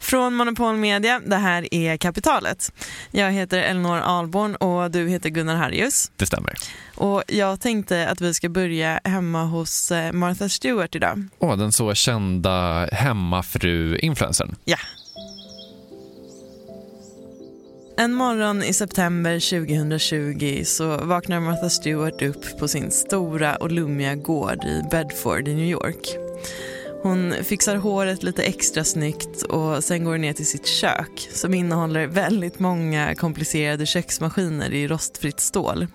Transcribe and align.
Från 0.00 0.34
Monopol 0.34 0.76
Media, 0.76 1.20
det 1.26 1.36
här 1.36 1.74
är 1.74 1.96
Kapitalet. 1.96 2.72
Jag 3.10 3.32
heter 3.32 3.58
Elinor 3.58 3.98
Alborn 3.98 4.54
och 4.54 4.90
du 4.90 5.08
heter 5.08 5.28
Gunnar 5.28 5.56
Harrius. 5.56 6.10
Det 6.16 6.26
stämmer. 6.26 6.54
Och 6.94 7.22
jag 7.28 7.60
tänkte 7.60 8.08
att 8.08 8.20
vi 8.20 8.34
ska 8.34 8.48
börja 8.48 9.00
hemma 9.04 9.44
hos 9.44 9.92
eh, 9.92 10.12
Martha 10.12 10.48
Stewart 10.48 10.94
idag. 10.94 11.28
Åh, 11.38 11.56
den 11.56 11.72
så 11.72 11.94
kända 11.94 12.86
hemmafru-influencern. 12.92 14.54
Ja. 14.64 14.76
En 17.96 18.14
morgon 18.14 18.62
i 18.62 18.72
september 18.72 19.34
2020 19.50 20.62
så 20.64 20.96
vaknar 20.96 21.40
Martha 21.40 21.70
Stewart 21.70 22.22
upp 22.22 22.58
på 22.58 22.68
sin 22.68 22.90
stora 22.90 23.56
och 23.56 23.70
lummiga 23.72 24.14
gård 24.14 24.64
i 24.64 24.82
Bedford 24.90 25.48
i 25.48 25.54
New 25.54 25.66
York. 25.70 26.08
Hon 27.02 27.34
fixar 27.44 27.76
håret 27.76 28.22
lite 28.22 28.42
extra 28.42 28.84
snyggt 28.84 29.42
och 29.42 29.84
sen 29.84 30.04
går 30.04 30.18
ner 30.18 30.32
till 30.32 30.46
sitt 30.46 30.66
kök 30.66 31.28
som 31.32 31.54
innehåller 31.54 32.06
väldigt 32.06 32.58
många 32.58 33.14
komplicerade 33.14 33.86
köksmaskiner 33.86 34.72
i 34.72 34.88
rostfritt 34.88 35.40
stål. 35.40 35.86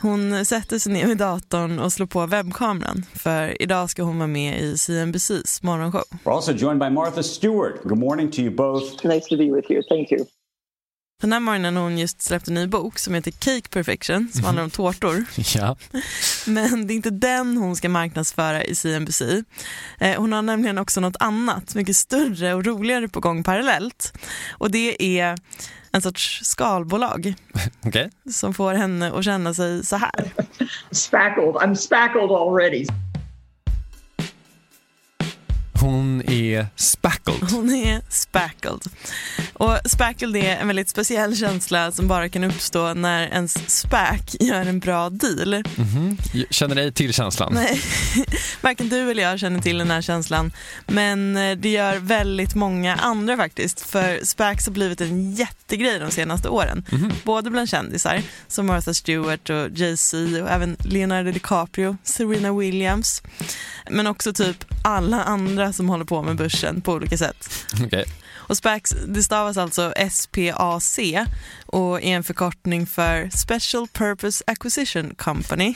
Hon 0.00 0.44
sätter 0.44 0.78
sig 0.78 0.92
ner 0.92 1.06
vid 1.06 1.18
datorn 1.18 1.78
och 1.78 1.92
slår 1.92 2.06
på 2.06 2.26
webbkameran 2.26 3.04
för 3.14 3.62
idag 3.62 3.90
ska 3.90 4.02
hon 4.02 4.18
vara 4.18 4.26
med 4.26 4.60
i 4.60 4.78
CNBCs 4.78 5.62
morgonshow. 5.62 6.04
We're 6.24 6.34
also 6.34 6.52
joined 6.52 6.80
by 6.80 6.90
Martha 6.90 7.22
Stewart. 7.22 7.82
Good 7.82 7.98
morning 7.98 8.30
to 8.30 8.40
you 8.40 8.50
both. 8.50 9.06
Nice 9.06 9.28
to 9.28 9.36
be 9.36 9.50
with 9.50 9.70
you. 9.70 9.82
Thank 9.88 10.12
you. 10.12 10.24
Den 11.22 11.32
här 11.32 11.40
morgonen 11.40 11.76
har 11.76 11.82
hon 11.82 11.98
just 11.98 12.22
släppt 12.22 12.48
en 12.48 12.54
ny 12.54 12.66
bok 12.66 12.98
som 12.98 13.14
heter 13.14 13.30
Cake 13.30 13.68
Perfection 13.70 14.28
som 14.32 14.44
handlar 14.44 14.62
om 14.62 14.70
tårtor. 14.70 15.24
Ja. 15.54 15.76
Men 16.46 16.86
det 16.86 16.92
är 16.92 16.96
inte 16.96 17.10
den 17.10 17.56
hon 17.56 17.76
ska 17.76 17.88
marknadsföra 17.88 18.64
i 18.64 18.74
CNBC. 18.74 19.22
Eh, 19.98 20.16
hon 20.20 20.32
har 20.32 20.42
nämligen 20.42 20.78
också 20.78 21.00
något 21.00 21.16
annat, 21.20 21.74
mycket 21.74 21.96
större 21.96 22.54
och 22.54 22.64
roligare 22.64 23.08
på 23.08 23.20
gång 23.20 23.44
parallellt. 23.44 24.12
Och 24.50 24.70
det 24.70 25.18
är 25.18 25.38
en 25.92 26.02
sorts 26.02 26.40
skalbolag 26.44 27.34
Okej. 27.86 28.10
som 28.30 28.54
får 28.54 28.74
henne 28.74 29.12
att 29.12 29.24
känna 29.24 29.54
sig 29.54 29.86
så 29.86 29.96
här. 29.96 30.32
Spackled. 30.90 31.54
I'm 31.54 31.74
spackled 31.74 32.30
already. 32.30 32.86
Hon 35.80 36.22
är 36.26 36.66
spackled. 36.76 37.50
Hon 37.50 37.70
är 37.74 38.00
spackled. 38.08 38.82
Och 39.52 39.78
spackled 39.84 40.36
är 40.44 40.56
en 40.56 40.66
väldigt 40.66 40.88
speciell 40.88 41.36
känsla 41.36 41.92
som 41.92 42.08
bara 42.08 42.28
kan 42.28 42.44
uppstå 42.44 42.94
när 42.94 43.22
ens 43.26 43.80
spack 43.80 44.34
gör 44.40 44.66
en 44.66 44.78
bra 44.78 45.10
deal. 45.10 45.62
Mhm. 45.76 46.16
Känner 46.50 46.74
dig 46.74 46.92
till 46.92 47.12
känslan? 47.14 47.52
Nej, 47.54 47.80
varken 48.60 48.88
du 48.88 49.10
eller 49.10 49.22
jag 49.22 49.40
känner 49.40 49.60
till 49.60 49.78
den 49.78 49.90
här 49.90 50.02
känslan. 50.02 50.52
Men 50.86 51.36
eh, 51.36 51.56
det 51.56 51.68
gör 51.68 51.96
väldigt 51.96 52.54
många 52.54 52.96
andra 52.96 53.36
faktiskt. 53.36 53.80
För 53.80 54.24
SPACs 54.24 54.66
har 54.66 54.72
blivit 54.72 55.00
en 55.00 55.32
jättegrej 55.32 55.98
de 55.98 56.10
senaste 56.10 56.48
åren. 56.48 56.84
Både 57.24 57.50
bland 57.50 57.68
kändisar 57.68 58.22
som 58.48 58.66
Martha 58.66 58.94
Stewart 58.94 59.50
och 59.50 59.68
Jay-Z 59.70 60.42
och 60.42 60.50
även 60.50 60.76
Leonardo 60.80 61.32
DiCaprio, 61.32 61.96
Serena 62.04 62.52
Williams. 62.52 63.22
Men 63.90 64.06
också 64.06 64.32
typ 64.32 64.64
alla 64.84 65.22
andra 65.22 65.72
som 65.72 65.88
håller 65.88 66.04
på 66.04 66.22
med 66.22 66.36
börsen 66.36 66.80
på 66.80 66.92
olika 66.92 67.18
sätt. 67.18 67.48
Okej. 67.84 68.04
Och 68.52 68.56
SPAC 68.56 68.94
det 69.06 69.22
stavas 69.22 69.56
alltså 69.56 69.94
SPAC 70.10 70.98
och 71.66 72.02
är 72.02 72.16
en 72.16 72.24
förkortning 72.24 72.86
för 72.86 73.30
Special 73.30 73.88
Purpose 73.88 74.44
Acquisition 74.46 75.14
Company. 75.14 75.74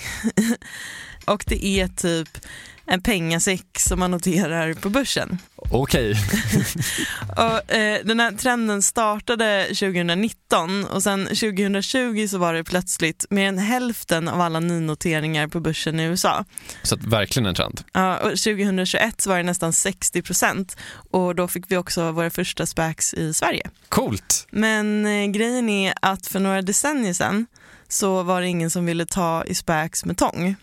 och 1.24 1.44
det 1.46 1.66
är 1.66 1.88
typ 1.88 2.28
en 2.86 3.02
pengasäck 3.02 3.78
som 3.78 3.98
man 3.98 4.10
noterar 4.10 4.74
på 4.74 4.90
börsen. 4.90 5.38
Okej. 5.56 6.14
Och, 7.36 7.74
eh, 7.74 8.04
den 8.04 8.20
här 8.20 8.32
trenden 8.32 8.82
startade 8.82 9.64
2019 9.64 10.84
och 10.84 11.02
sen 11.02 11.26
2020 11.26 12.26
så 12.28 12.38
var 12.38 12.54
det 12.54 12.64
plötsligt 12.64 13.26
mer 13.30 13.48
än 13.48 13.58
hälften 13.58 14.28
av 14.28 14.40
alla 14.40 14.60
nynoteringar 14.60 15.48
på 15.48 15.60
börsen 15.60 16.00
i 16.00 16.04
USA. 16.04 16.44
Så 16.82 16.96
verkligen 16.96 17.46
en 17.46 17.54
trend. 17.54 17.80
Ja, 17.92 18.16
och 18.16 18.30
2021 18.30 19.20
så 19.20 19.30
var 19.30 19.36
det 19.36 19.42
nästan 19.42 19.72
60 19.72 20.22
procent 20.22 20.76
och 21.10 21.34
då 21.34 21.48
fick 21.48 21.64
vi 21.68 21.76
också 21.76 22.10
våra 22.12 22.30
första 22.30 22.66
SPACs 22.66 23.14
i 23.14 23.34
Sverige. 23.34 23.70
Coolt. 23.88 24.46
Men 24.50 25.06
eh, 25.06 25.26
grejen 25.26 25.68
är 25.68 25.94
att 26.02 26.26
för 26.26 26.40
några 26.40 26.62
decennier 26.62 27.12
sedan 27.12 27.46
så 27.88 28.22
var 28.22 28.40
det 28.40 28.46
ingen 28.46 28.70
som 28.70 28.86
ville 28.86 29.06
ta 29.06 29.44
i 29.44 29.54
SPACs 29.54 30.04
med 30.04 30.18
tång. 30.18 30.56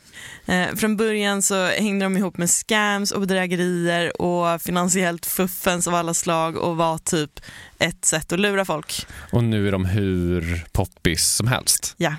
Eh, 0.46 0.76
från 0.76 0.98
början 0.98 1.42
så 1.42 1.66
hängde 1.66 2.06
de 2.06 2.18
ihop 2.18 2.38
med 2.38 2.50
scams 2.50 3.12
och 3.12 3.22
bedrägerier 3.22 4.22
och 4.22 4.62
finansiellt 4.62 5.26
fuffens 5.26 5.88
av 5.88 5.96
alla 5.96 6.14
slag 6.14 6.58
och 6.58 6.78
var 6.78 6.98
typ 6.98 7.40
ett 7.80 8.06
sätt 8.06 8.32
att 8.32 8.40
lura 8.40 8.66
folk. 8.66 9.08
Och 9.32 9.44
nu 9.44 9.68
är 9.68 9.72
de 9.72 9.86
hur 9.86 10.66
poppis 10.72 11.26
som 11.26 11.48
helst. 11.48 11.94
Ja, 11.98 12.16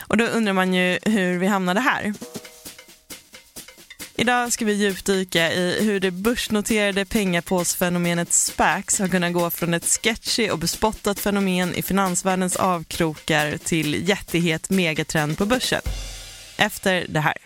och 0.00 0.16
då 0.16 0.24
undrar 0.24 0.52
man 0.52 0.74
ju 0.74 0.98
hur 1.02 1.38
vi 1.38 1.46
hamnade 1.46 1.80
här. 1.80 2.14
Idag 4.18 4.52
ska 4.52 4.64
vi 4.64 4.72
djupdyka 4.72 5.52
i 5.52 5.84
hur 5.84 6.00
det 6.00 6.10
börsnoterade 6.10 7.04
pengapåsfenomenet 7.04 8.32
SPACs 8.32 8.98
har 8.98 9.08
kunnat 9.08 9.32
gå 9.32 9.50
från 9.50 9.74
ett 9.74 9.84
sketchy 9.84 10.50
och 10.50 10.58
bespottat 10.58 11.20
fenomen 11.20 11.74
i 11.74 11.82
finansvärldens 11.82 12.56
avkrokar 12.56 13.56
till 13.56 14.08
jättehet 14.08 14.70
megatrend 14.70 15.38
på 15.38 15.46
börsen. 15.46 15.80
Efter 16.56 17.06
det 17.08 17.20
här. 17.20 17.45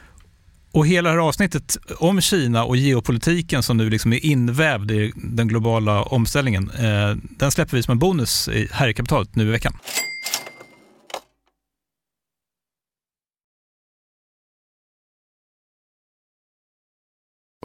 Och 0.73 0.87
hela 0.87 1.09
det 1.09 1.15
här 1.15 1.27
avsnittet 1.27 1.77
om 1.97 2.21
Kina 2.21 2.63
och 2.63 2.77
geopolitiken 2.77 3.63
som 3.63 3.77
nu 3.77 3.89
liksom 3.89 4.13
är 4.13 4.25
invävd 4.25 4.91
i 4.91 5.11
den 5.15 5.47
globala 5.47 6.03
omställningen, 6.03 6.69
eh, 6.69 7.15
den 7.37 7.51
släpper 7.51 7.77
vi 7.77 7.83
som 7.83 7.91
en 7.91 7.99
bonus 7.99 8.49
här 8.71 8.87
i 8.87 8.93
kapitalet 8.93 9.35
nu 9.35 9.47
i 9.47 9.51
veckan. 9.51 9.73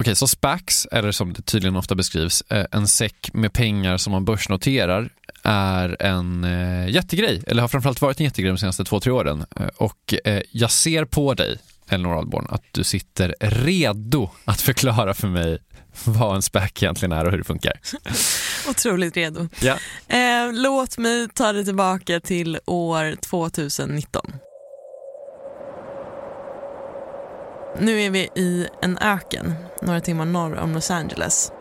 Okej, 0.00 0.17
så 0.17 0.26
SPACs, 0.26 0.87
eller 0.93 1.12
som 1.12 1.32
det 1.32 1.43
tydligen 1.43 1.76
ofta 1.76 1.94
beskrivs, 1.94 2.43
eh, 2.50 2.67
en 2.73 2.88
säck 2.88 3.31
med 3.32 3.52
pengar 3.52 3.97
som 3.97 4.11
man 4.11 4.25
börsnoterar 4.25 5.11
är 5.43 6.02
en 6.02 6.44
eh, 6.44 6.88
jättegrej, 6.88 7.43
eller 7.47 7.62
har 7.62 7.69
framförallt 7.69 8.00
varit 8.00 8.20
en 8.20 8.25
jättegrej 8.25 8.52
de 8.52 8.59
senaste 8.59 8.85
två, 8.85 9.00
tre 9.00 9.12
åren. 9.12 9.44
Eh, 9.56 9.67
och 9.67 10.14
jag 10.50 10.70
ser 10.70 11.05
på 11.05 11.35
dig 11.35 11.59
Elinor 11.91 12.19
Alborn, 12.19 12.47
att 12.50 12.62
du 12.73 12.85
sitter 12.85 13.35
redo 13.41 14.31
att 14.44 14.61
förklara 14.61 15.15
för 15.15 15.29
mig 15.29 15.59
vad 16.05 16.37
en 16.37 16.43
SPAC 16.43 16.83
egentligen 16.83 17.12
är 17.12 17.25
och 17.25 17.31
hur 17.31 17.38
det 17.38 17.44
funkar. 17.44 17.73
Otroligt 18.71 19.17
redo. 19.17 19.49
Ja. 19.61 19.79
Eh, 20.09 20.53
låt 20.53 20.99
mig 20.99 21.29
ta 21.29 21.53
dig 21.53 21.65
tillbaka 21.65 22.21
till 22.21 22.59
år 22.67 23.17
2019. 23.17 24.33
Nu 27.81 28.03
är 28.03 28.11
vi 28.11 28.29
i 28.35 28.69
en 28.83 28.99
öken 28.99 29.55
några 29.83 30.00
timmar 30.00 30.25
norr 30.25 30.56
om 30.56 30.75
Los 30.75 30.91
Angeles. 30.91 31.53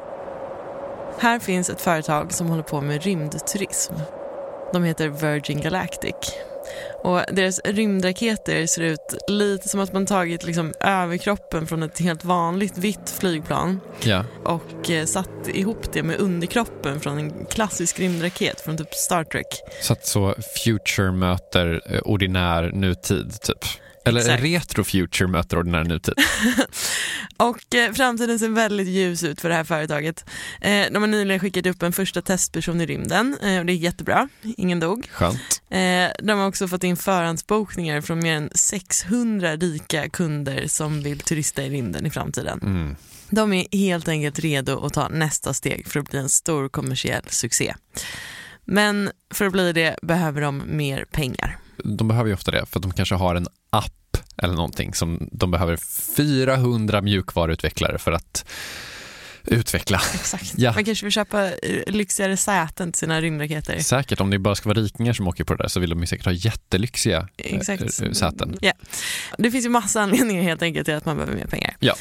Här 1.20 1.40
finns 1.40 1.70
ett 1.70 1.82
företag 1.82 2.34
som 2.34 2.48
håller 2.48 2.64
på 2.64 2.82
med 2.82 3.04
rymdturism. 3.04 3.94
De 4.74 4.84
heter 4.84 5.08
Virgin 5.08 5.62
Galactic. 5.62 6.16
Och 7.04 7.22
deras 7.32 7.62
rymdraketer 7.66 8.66
ser 8.66 8.82
ut 8.82 9.16
lite 9.28 9.70
som 9.70 9.80
att 9.80 9.94
man 9.94 10.06
tagit 10.06 10.44
liksom 10.46 10.74
överkroppen 10.80 11.68
från 11.68 11.84
ett 11.84 12.00
helt 12.00 12.24
vanligt 12.26 12.78
vitt 12.78 13.10
flygplan 13.20 13.80
Ja. 14.04 14.26
och 14.44 14.90
eh, 14.90 15.06
satt 15.06 15.48
ihop 15.48 15.94
det 15.94 16.04
med 16.04 16.20
underkroppen 16.20 17.00
från 17.00 17.18
en 17.18 17.46
klassisk 17.46 18.00
rymdraket 18.00 18.62
från 18.62 18.78
typ 18.78 18.94
Star 18.94 19.24
Trek. 19.24 19.48
Så 19.82 19.94
att 19.94 20.06
så 20.06 20.36
future 20.64 21.12
möter 21.12 21.82
eh, 21.90 22.00
ordinär 22.00 22.72
nutid, 22.74 23.42
typ. 23.42 23.66
Eller 24.06 24.22
Exakt. 24.22 24.44
retro 24.44 24.84
future 24.84 25.28
möter 25.28 25.58
ordinär 25.58 25.84
nutid. 25.84 26.14
Och 27.38 27.76
eh, 27.76 27.94
framtiden 27.94 28.40
ser 28.40 28.50
väldigt 28.50 28.88
ljus 28.88 29.24
ut 29.24 29.42
för 29.42 29.50
det 29.50 29.56
här 29.56 29.64
företaget. 29.64 30.26
Eh, 30.62 30.86
de 30.92 31.04
har 31.04 31.08
nyligen 31.08 31.40
skickat 31.40 31.66
upp 31.66 31.84
en 31.84 31.94
första 31.94 32.22
testperson 32.22 32.82
i 32.82 32.86
rymden 32.86 33.38
eh, 33.42 33.60
och 33.60 33.66
det 33.66 33.74
är 33.74 33.76
jättebra, 33.76 34.30
ingen 34.42 34.80
dog. 34.80 35.08
Skönt. 35.12 35.62
Eh, 35.70 36.26
de 36.26 36.40
har 36.40 36.48
också 36.48 36.68
fått 36.68 36.84
in 36.84 36.98
förhandsbokningar 36.98 38.02
från 38.02 38.20
mer 38.20 38.36
än 38.36 38.50
600 38.56 39.56
rika 39.56 40.10
kunder 40.10 40.68
som 40.68 41.02
vill 41.02 41.20
turista 41.20 41.64
i 41.64 41.70
rymden 41.70 42.06
i 42.06 42.10
framtiden. 42.10 42.60
Mm. 42.64 42.96
De 43.30 43.54
är 43.54 43.66
helt 43.72 44.08
enkelt 44.08 44.40
redo 44.40 44.86
att 44.86 44.94
ta 44.94 45.08
nästa 45.08 45.54
steg 45.54 45.88
för 45.88 46.00
att 46.00 46.10
bli 46.10 46.20
en 46.20 46.30
stor 46.30 46.70
kommersiell 46.70 47.24
succé. 47.30 47.76
Men 48.66 49.12
för 49.34 49.46
att 49.46 49.52
bli 49.52 49.74
det 49.74 49.96
behöver 50.02 50.42
de 50.42 50.64
mer 50.66 51.06
pengar. 51.06 51.58
De 51.84 52.08
behöver 52.08 52.28
ju 52.28 52.34
ofta 52.34 52.52
det, 52.52 52.66
för 52.66 52.80
att 52.80 52.84
de 52.84 52.92
kanske 52.92 53.16
har 53.16 53.36
en 53.36 53.48
app 53.70 54.18
eller 54.38 54.54
någonting 54.54 54.94
som 54.94 55.30
de 55.32 55.52
behöver 55.52 55.78
400 56.16 57.02
mjukvaruutvecklare 57.02 57.98
för 57.98 58.12
att 58.12 58.46
utveckla. 59.48 60.02
Exakt. 60.14 60.54
Ja. 60.58 60.72
Man 60.74 60.86
kanske 60.86 61.06
vill 61.06 61.14
köpa 61.14 61.46
eh, 61.52 61.84
lyxigare 61.88 62.38
säten 62.38 62.92
till 62.92 63.00
sina 63.00 63.22
rymdraketer. 63.22 63.80
Säkert, 63.80 64.22
om 64.22 64.30
det 64.30 64.40
bara 64.40 64.56
ska 64.56 64.70
vara 64.70 64.80
rikingar 64.80 65.14
som 65.14 65.28
åker 65.28 65.44
på 65.44 65.56
det 65.56 65.64
där 65.64 65.68
så 65.68 65.80
vill 65.80 65.90
de 65.90 66.00
ju 66.00 66.06
säkert 66.06 66.26
ha 66.26 66.32
jättelyxiga 66.32 67.28
eh, 67.38 67.56
Exakt. 67.56 68.02
eh, 68.02 68.12
säten. 68.12 68.58
Ja. 68.62 68.72
Det 69.38 69.52
finns 69.52 69.66
ju 69.66 69.70
massa 69.70 70.02
anledningar 70.02 70.44
helt 70.44 70.62
enkelt 70.62 70.86
till 70.86 70.96
att 70.96 71.06
man 71.06 71.18
behöver 71.18 71.36
mer 71.36 71.48
pengar. 71.48 71.76
Ja. 71.80 71.96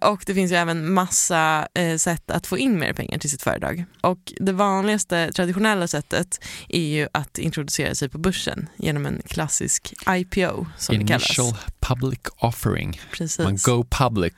Och 0.00 0.22
det 0.26 0.34
finns 0.34 0.52
ju 0.52 0.56
även 0.56 0.92
massa 0.92 1.68
sätt 1.98 2.30
att 2.30 2.46
få 2.46 2.58
in 2.58 2.78
mer 2.78 2.92
pengar 2.92 3.18
till 3.18 3.30
sitt 3.30 3.42
företag. 3.42 3.84
Och 4.00 4.32
det 4.40 4.52
vanligaste 4.52 5.32
traditionella 5.32 5.86
sättet 5.88 6.44
är 6.68 6.80
ju 6.80 7.08
att 7.12 7.38
introducera 7.38 7.94
sig 7.94 8.08
på 8.08 8.18
börsen 8.18 8.68
genom 8.76 9.06
en 9.06 9.22
klassisk 9.26 9.94
IPO 10.08 10.66
som 10.78 10.98
det 10.98 11.06
kallas. 11.06 11.38
Initial 11.38 11.54
public 11.80 12.20
offering. 12.36 13.00
Precis. 13.12 13.38
Man 13.38 13.56
go 13.56 13.84
public. 13.90 14.32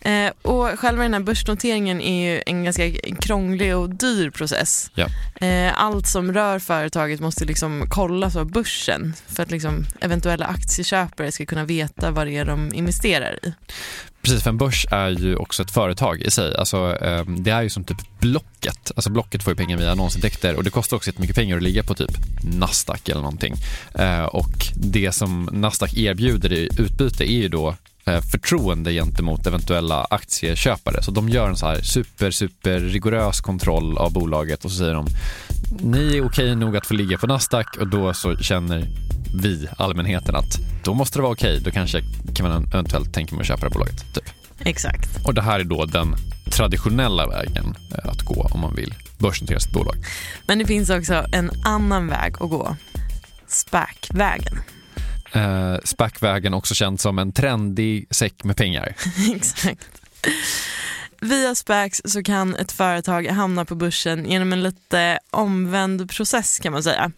Eh, 0.00 0.32
och 0.42 0.78
själva 0.78 1.02
den 1.02 1.14
här 1.14 1.20
börsnoteringen 1.20 2.00
är 2.00 2.32
ju 2.32 2.42
en 2.46 2.64
ganska 2.64 2.90
krånglig 3.20 3.76
och 3.76 3.90
dyr 3.90 4.30
process. 4.30 4.90
Ja. 4.94 5.06
Eh, 5.46 5.82
allt 5.82 6.06
som 6.06 6.32
rör 6.32 6.58
företaget 6.58 7.20
måste 7.20 7.44
liksom 7.44 7.84
kollas 7.88 8.36
av 8.36 8.50
börsen 8.50 9.14
för 9.26 9.42
att 9.42 9.50
liksom 9.50 9.86
eventuella 10.00 10.46
aktieköpare 10.46 11.32
ska 11.32 11.46
kunna 11.46 11.64
veta 11.64 12.10
vad 12.10 12.26
det 12.26 12.36
är 12.36 12.44
de 12.44 12.74
investerar 12.74 13.38
i. 13.42 13.52
Precis, 14.22 14.42
för 14.42 14.50
en 14.50 14.58
börs 14.58 14.86
är 14.90 15.08
ju 15.08 15.36
också 15.36 15.62
ett 15.62 15.70
företag 15.70 16.20
i 16.20 16.30
sig. 16.30 16.56
Alltså, 16.56 16.98
eh, 17.00 17.24
det 17.24 17.50
är 17.50 17.62
ju 17.62 17.70
som 17.70 17.84
typ 17.84 17.96
Blocket. 18.20 18.92
Alltså 18.96 19.10
Blocket 19.10 19.42
får 19.42 19.52
ju 19.52 19.56
pengar 19.56 19.76
via 19.76 19.92
annonsintäkter 19.92 20.56
och 20.56 20.64
det 20.64 20.70
kostar 20.70 20.96
också 20.96 21.10
jättemycket 21.10 21.36
pengar 21.36 21.56
att 21.56 21.62
ligga 21.62 21.82
på 21.82 21.94
typ 21.94 22.10
Nasdaq 22.42 23.08
eller 23.08 23.20
någonting. 23.20 23.54
Eh, 23.94 24.24
och 24.24 24.66
det 24.74 25.12
som 25.12 25.48
Nasdaq 25.52 25.96
erbjuder 25.96 26.52
i 26.52 26.68
utbyte 26.78 27.32
är 27.32 27.36
ju 27.36 27.48
då 27.48 27.74
förtroende 28.18 28.92
gentemot 28.92 29.46
eventuella 29.46 30.04
aktieköpare. 30.10 31.02
Så 31.02 31.10
de 31.10 31.28
gör 31.28 31.48
en 31.48 31.56
så 31.56 31.66
här 31.66 31.82
super, 31.82 32.30
super 32.30 32.80
rigorös 32.80 33.40
kontroll 33.40 33.98
av 33.98 34.12
bolaget 34.12 34.64
och 34.64 34.70
så 34.70 34.76
säger 34.76 34.94
de 34.94 35.06
ni 35.80 36.16
är 36.16 36.26
okej 36.26 36.56
nog 36.56 36.76
att 36.76 36.86
få 36.86 36.94
ligga 36.94 37.18
på 37.18 37.26
Nasdaq 37.26 37.76
och 37.76 37.86
då 37.86 38.14
så 38.14 38.36
känner 38.36 38.88
vi, 39.42 39.68
allmänheten, 39.76 40.36
att 40.36 40.58
då 40.84 40.94
måste 40.94 41.18
det 41.18 41.22
vara 41.22 41.32
okej. 41.32 41.60
Då 41.60 41.70
kanske 41.70 42.02
kan 42.34 42.48
man 42.48 42.64
eventuellt 42.64 43.14
tänka 43.14 43.34
mig 43.34 43.40
att 43.40 43.46
köpa 43.46 43.64
det 43.68 43.70
bolaget. 43.70 44.14
Typ. 44.14 44.24
Exakt. 44.64 45.26
Och 45.26 45.34
det 45.34 45.42
här 45.42 45.60
är 45.60 45.64
då 45.64 45.84
den 45.84 46.16
traditionella 46.50 47.26
vägen 47.26 47.74
eh, 47.94 48.10
att 48.10 48.22
gå 48.22 48.42
om 48.42 48.60
man 48.60 48.74
vill 48.74 48.94
börsnotera 49.18 49.60
sitt 49.60 49.72
bolag. 49.72 49.96
Men 50.46 50.58
det 50.58 50.66
finns 50.66 50.90
också 50.90 51.24
en 51.32 51.50
annan 51.64 52.06
väg 52.06 52.34
att 52.40 52.50
gå. 52.50 52.76
SPAC-vägen. 53.46 54.58
Eh, 55.32 55.76
SPAC-vägen 55.84 56.54
också 56.54 56.74
känd 56.74 57.00
som 57.00 57.18
en 57.18 57.32
trendig 57.32 58.06
säck 58.10 58.44
med 58.44 58.56
pengar. 58.56 58.94
Exakt. 59.34 59.88
Via 61.20 61.54
SPACs 61.54 62.00
så 62.04 62.22
kan 62.22 62.56
ett 62.56 62.72
företag 62.72 63.26
hamna 63.26 63.64
på 63.64 63.74
börsen 63.74 64.30
genom 64.30 64.52
en 64.52 64.62
lite 64.62 65.18
omvänd 65.30 66.10
process 66.10 66.58
kan 66.58 66.72
man 66.72 66.82
säga. 66.82 67.12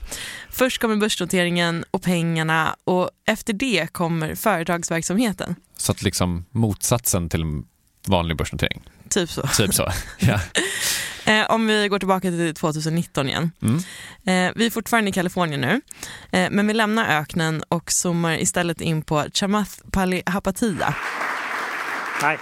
Först 0.50 0.80
kommer 0.80 0.96
börsnoteringen 0.96 1.84
och 1.90 2.02
pengarna 2.02 2.76
och 2.84 3.10
efter 3.26 3.52
det 3.52 3.92
kommer 3.92 4.34
företagsverksamheten. 4.34 5.54
Så 5.76 5.92
att 5.92 6.02
liksom 6.02 6.44
motsatsen 6.50 7.28
till 7.28 7.42
en 7.42 7.64
vanlig 8.06 8.36
börsnotering. 8.36 8.82
Typ 9.08 9.30
så. 9.30 9.46
Typ 9.46 9.74
så. 9.74 9.88
ja. 10.18 10.40
Eh, 11.24 11.46
om 11.48 11.66
vi 11.66 11.88
går 11.88 11.98
tillbaka 11.98 12.30
till 12.30 12.54
2019 12.54 13.28
igen. 13.28 13.50
Mm. 13.62 13.76
Eh, 14.24 14.52
vi 14.56 14.66
är 14.66 14.70
fortfarande 14.70 15.10
i 15.10 15.12
Kalifornien 15.12 15.60
nu, 15.60 15.80
eh, 16.38 16.50
men 16.50 16.66
vi 16.66 16.74
lämnar 16.74 17.20
öknen 17.20 17.62
och 17.68 17.92
zoomar 17.92 18.42
istället 18.42 18.80
in 18.80 19.02
på 19.02 19.24
Chamath 19.32 19.70
Palihapitiya. 19.90 20.94
Hi. 22.20 22.36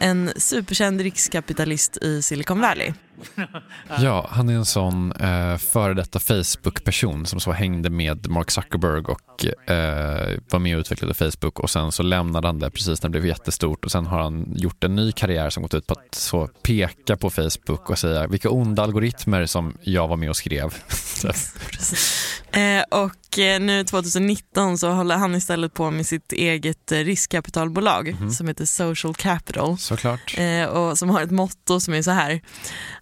En 0.00 0.32
superkänd 0.36 1.00
rikskapitalist 1.00 1.96
i 1.96 2.22
Silicon 2.22 2.60
Valley. 2.60 2.92
ja, 4.00 4.26
han 4.30 4.48
är 4.48 4.54
en 4.54 4.64
sån 4.64 5.12
eh, 5.12 5.56
före 5.56 5.94
detta 5.94 6.18
Facebook-person 6.18 7.26
som 7.26 7.40
så 7.40 7.52
hängde 7.52 7.90
med 7.90 8.28
Mark 8.28 8.50
Zuckerberg 8.50 9.04
och 9.04 9.70
eh, 9.70 10.38
var 10.50 10.58
med 10.58 10.76
och 10.76 10.80
utvecklade 10.80 11.14
Facebook 11.14 11.60
och 11.60 11.70
sen 11.70 11.92
så 11.92 12.02
lämnade 12.02 12.48
han 12.48 12.58
det 12.58 12.70
precis 12.70 13.02
när 13.02 13.08
det 13.08 13.10
blev 13.10 13.26
jättestort 13.26 13.84
och 13.84 13.90
sen 13.90 14.06
har 14.06 14.22
han 14.22 14.52
gjort 14.56 14.84
en 14.84 14.96
ny 14.96 15.12
karriär 15.12 15.50
som 15.50 15.62
gått 15.62 15.74
ut 15.74 15.86
på 15.86 15.94
att 15.94 16.14
så 16.14 16.48
peka 16.62 17.16
på 17.16 17.30
Facebook 17.30 17.90
och 17.90 17.98
säga 17.98 18.26
vilka 18.26 18.50
onda 18.50 18.82
algoritmer 18.82 19.46
som 19.46 19.76
jag 19.82 20.08
var 20.08 20.16
med 20.16 20.30
och 20.30 20.36
skrev. 20.36 20.74
Eh, 22.52 22.82
och 22.90 23.27
nu 23.38 23.84
2019 23.84 24.78
så 24.78 24.90
håller 24.90 25.16
han 25.16 25.34
istället 25.34 25.74
på 25.74 25.90
med 25.90 26.06
sitt 26.06 26.32
eget 26.32 26.92
eh, 26.92 26.98
riskkapitalbolag 26.98 28.16
som 28.36 28.48
heter 28.48 28.64
Social 28.64 29.14
Capital. 29.14 29.78
Såklart. 29.78 30.34
Eh, 30.38 30.64
och 30.64 30.98
som 30.98 31.10
har 31.10 31.22
ett 31.22 31.30
motto 31.30 31.80
som 31.80 31.94
är 31.94 32.02
så 32.02 32.10
här. 32.10 32.40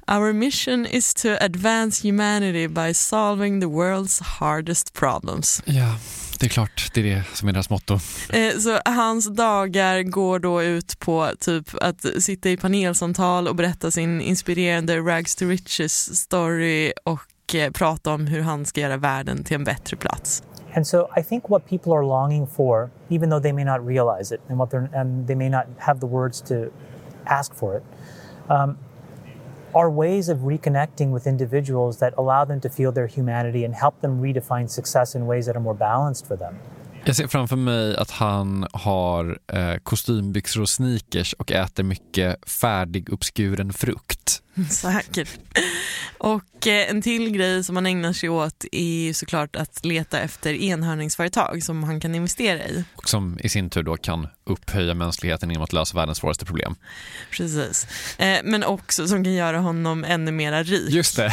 Our 0.06 0.32
mission 0.32 0.86
is 0.86 1.14
to 1.14 1.28
advance 1.40 2.08
humanity 2.08 2.68
by 2.68 2.94
solving 2.94 3.60
the 3.60 3.66
world's 3.66 4.22
hardest 4.22 4.92
problems. 4.92 5.62
Ja, 5.64 5.98
det 6.38 6.46
är 6.46 6.50
klart. 6.50 6.90
Det 6.94 7.00
är 7.00 7.04
det 7.04 7.24
som 7.32 7.48
är 7.48 7.52
deras 7.52 7.70
motto. 7.70 8.00
Eh, 8.28 8.58
så 8.58 8.78
hans 8.84 9.34
dagar 9.34 10.02
går 10.02 10.38
då 10.38 10.62
ut 10.62 10.98
på 10.98 11.32
typ 11.40 11.74
att 11.80 12.06
sitta 12.18 12.50
i 12.50 12.56
panelsamtal 12.56 13.48
och 13.48 13.56
berätta 13.56 13.90
sin 13.90 14.20
inspirerande 14.20 14.98
rags 14.98 15.36
to 15.36 15.44
riches 15.44 16.20
story 16.20 16.92
och 17.04 17.12
eh, 17.12 17.35
prata 17.72 18.14
om 18.14 18.26
hur 18.26 18.42
han 18.42 18.64
ska 18.64 18.80
göra 18.80 18.96
världen 18.96 19.44
till 19.44 19.54
en 19.54 19.64
bättre 19.64 19.96
plats. 19.96 20.42
And 20.76 20.86
so 20.86 21.08
I 21.16 21.22
think 21.22 21.48
what 21.48 21.66
people 21.66 21.92
are 21.92 22.04
longing 22.04 22.46
for, 22.46 22.90
even 23.08 23.30
though 23.30 23.42
they 23.42 23.52
may 23.52 23.64
not 23.64 23.86
realize 23.86 24.34
it 24.34 24.40
and 24.48 24.58
what 24.58 24.70
they're, 24.70 25.00
and 25.00 25.26
they 25.26 25.36
may 25.36 25.48
not 25.48 25.64
have 25.78 26.00
the 26.00 26.06
words 26.06 26.42
to 26.42 26.54
ask 27.24 27.54
for 27.54 27.76
it, 27.76 27.82
um, 28.48 28.76
are 29.72 29.90
ways 29.90 30.28
of 30.28 30.38
reconnecting 30.38 31.12
with 31.14 31.26
individuals 31.26 31.98
that 31.98 32.14
allow 32.18 32.44
them 32.44 32.60
to 32.60 32.68
feel 32.68 32.92
their 32.92 33.06
humanity 33.06 33.64
and 33.64 33.74
help 33.74 34.00
them 34.00 34.22
redefine 34.22 34.68
success 34.68 35.14
in 35.14 35.26
ways 35.26 35.46
that 35.46 35.56
are 35.56 35.62
more 35.62 35.76
balanced 35.78 36.26
for 36.26 36.36
them. 36.36 36.54
Jag 37.04 37.16
ser 37.16 37.26
framför 37.26 37.56
mig 37.56 37.96
att 37.96 38.10
han 38.10 38.66
har 38.72 39.38
eh, 39.52 39.76
kostymbyxor 39.82 40.60
och 40.60 40.68
sneakers 40.68 41.32
och 41.32 41.52
äter 41.52 41.82
mycket 41.82 42.50
färdig 42.50 43.08
uppskuren 43.08 43.72
frukt. 43.72 44.42
Säkert. 44.70 45.28
Och 46.18 46.66
eh, 46.66 46.90
en 46.90 47.02
till 47.02 47.30
grej 47.30 47.64
som 47.64 47.76
han 47.76 47.86
ägnar 47.86 48.12
sig 48.12 48.28
åt 48.28 48.64
är 48.72 49.12
såklart 49.12 49.56
att 49.56 49.84
leta 49.84 50.20
efter 50.20 50.54
enhörningsföretag 50.54 51.62
som 51.62 51.84
han 51.84 52.00
kan 52.00 52.14
investera 52.14 52.58
i. 52.58 52.84
Och 52.94 53.08
som 53.08 53.38
i 53.42 53.48
sin 53.48 53.70
tur 53.70 53.82
då 53.82 53.96
kan 53.96 54.28
upphöja 54.44 54.94
mänskligheten 54.94 55.50
genom 55.50 55.64
att 55.64 55.72
lösa 55.72 55.96
världens 55.96 56.18
svåraste 56.18 56.44
problem. 56.44 56.74
Precis. 57.30 57.86
Eh, 58.18 58.38
men 58.44 58.64
också 58.64 59.08
som 59.08 59.24
kan 59.24 59.32
göra 59.32 59.58
honom 59.58 60.04
ännu 60.04 60.32
mera 60.32 60.62
rik. 60.62 60.90
Just 60.90 61.16
det. 61.16 61.32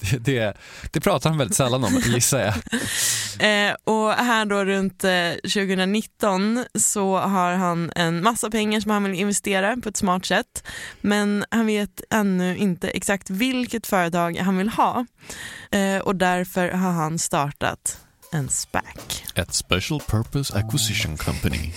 det, 0.00 0.18
det, 0.24 0.56
det 0.92 1.00
pratar 1.00 1.30
han 1.30 1.38
väldigt 1.38 1.56
sällan 1.56 1.84
om, 1.84 2.02
gissar 2.04 2.40
jag. 2.40 2.54
Eh, 3.38 3.74
och 3.84 4.12
här 4.12 4.44
då 4.44 4.64
runt 4.64 5.04
eh, 5.04 5.30
2019 5.42 6.64
så 6.74 7.18
har 7.18 7.52
han 7.52 7.92
en 7.96 8.22
massa 8.22 8.50
pengar 8.50 8.80
som 8.80 8.90
han 8.90 9.04
vill 9.04 9.14
investera 9.14 9.76
på 9.76 9.88
ett 9.88 9.96
smart 9.96 10.26
sätt. 10.26 10.66
Men 11.00 11.44
han 11.50 11.66
vet 11.66 12.00
ännu 12.10 12.35
inte 12.40 12.88
exakt 12.88 13.30
vilket 13.30 13.86
företag 13.86 14.36
han 14.36 14.56
vill 14.56 14.68
ha. 14.68 15.06
Eh, 15.70 15.98
och 15.98 16.16
därför 16.16 16.68
har 16.68 16.92
han 16.92 17.18
startat 17.18 17.98
en 18.32 18.48
SPAC. 18.48 18.82
Ett 19.34 19.54
Special 19.54 20.00
Purpose 20.00 20.58
Acquisition 20.58 21.16
Company. 21.16 21.72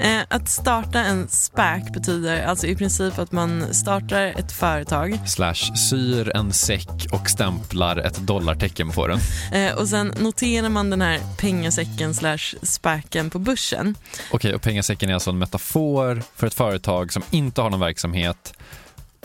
Eh, 0.00 0.22
att 0.28 0.48
starta 0.48 0.98
en 0.98 1.28
SPAC 1.28 1.90
betyder 1.92 2.46
alltså 2.46 2.66
i 2.66 2.76
princip 2.76 3.18
att 3.18 3.32
man 3.32 3.74
startar 3.74 4.22
ett 4.22 4.52
företag. 4.52 5.18
Slash 5.26 5.76
syr 5.76 6.36
en 6.36 6.52
säck 6.52 7.06
och 7.12 7.30
stämplar 7.30 7.96
ett 7.96 8.16
dollartecken 8.16 8.90
på 8.90 9.06
den. 9.06 9.18
Eh, 9.52 9.74
och 9.74 9.88
sen 9.88 10.14
noterar 10.18 10.68
man 10.68 10.90
den 10.90 11.00
här 11.00 11.20
pengasäcken 11.38 12.14
slash 12.14 12.54
SPACen 12.62 13.30
på 13.30 13.38
börsen. 13.38 13.94
Okej, 14.30 14.54
och 14.54 14.62
pengasäcken 14.62 15.10
är 15.10 15.14
alltså 15.14 15.30
en 15.30 15.38
metafor 15.38 16.22
för 16.36 16.46
ett 16.46 16.54
företag 16.54 17.12
som 17.12 17.22
inte 17.30 17.62
har 17.62 17.70
någon 17.70 17.80
verksamhet 17.80 18.54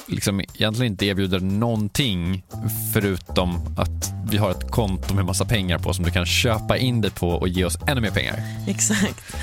liksom 0.07 0.39
egentligen 0.39 0.91
inte 0.91 1.05
erbjuder 1.05 1.39
någonting 1.39 2.43
förutom 2.93 3.75
att 3.77 4.13
vi 4.31 4.37
har 4.37 4.51
ett 4.51 4.71
konto 4.71 5.13
med 5.13 5.25
massa 5.25 5.45
pengar 5.45 5.77
på 5.77 5.93
som 5.93 6.05
du 6.05 6.11
kan 6.11 6.25
köpa 6.25 6.77
in 6.77 7.01
dig 7.01 7.11
på 7.11 7.29
och 7.29 7.47
ge 7.47 7.65
oss 7.65 7.77
ännu 7.87 8.01
mer 8.01 8.11
pengar. 8.11 8.43
Exakt. 8.67 9.35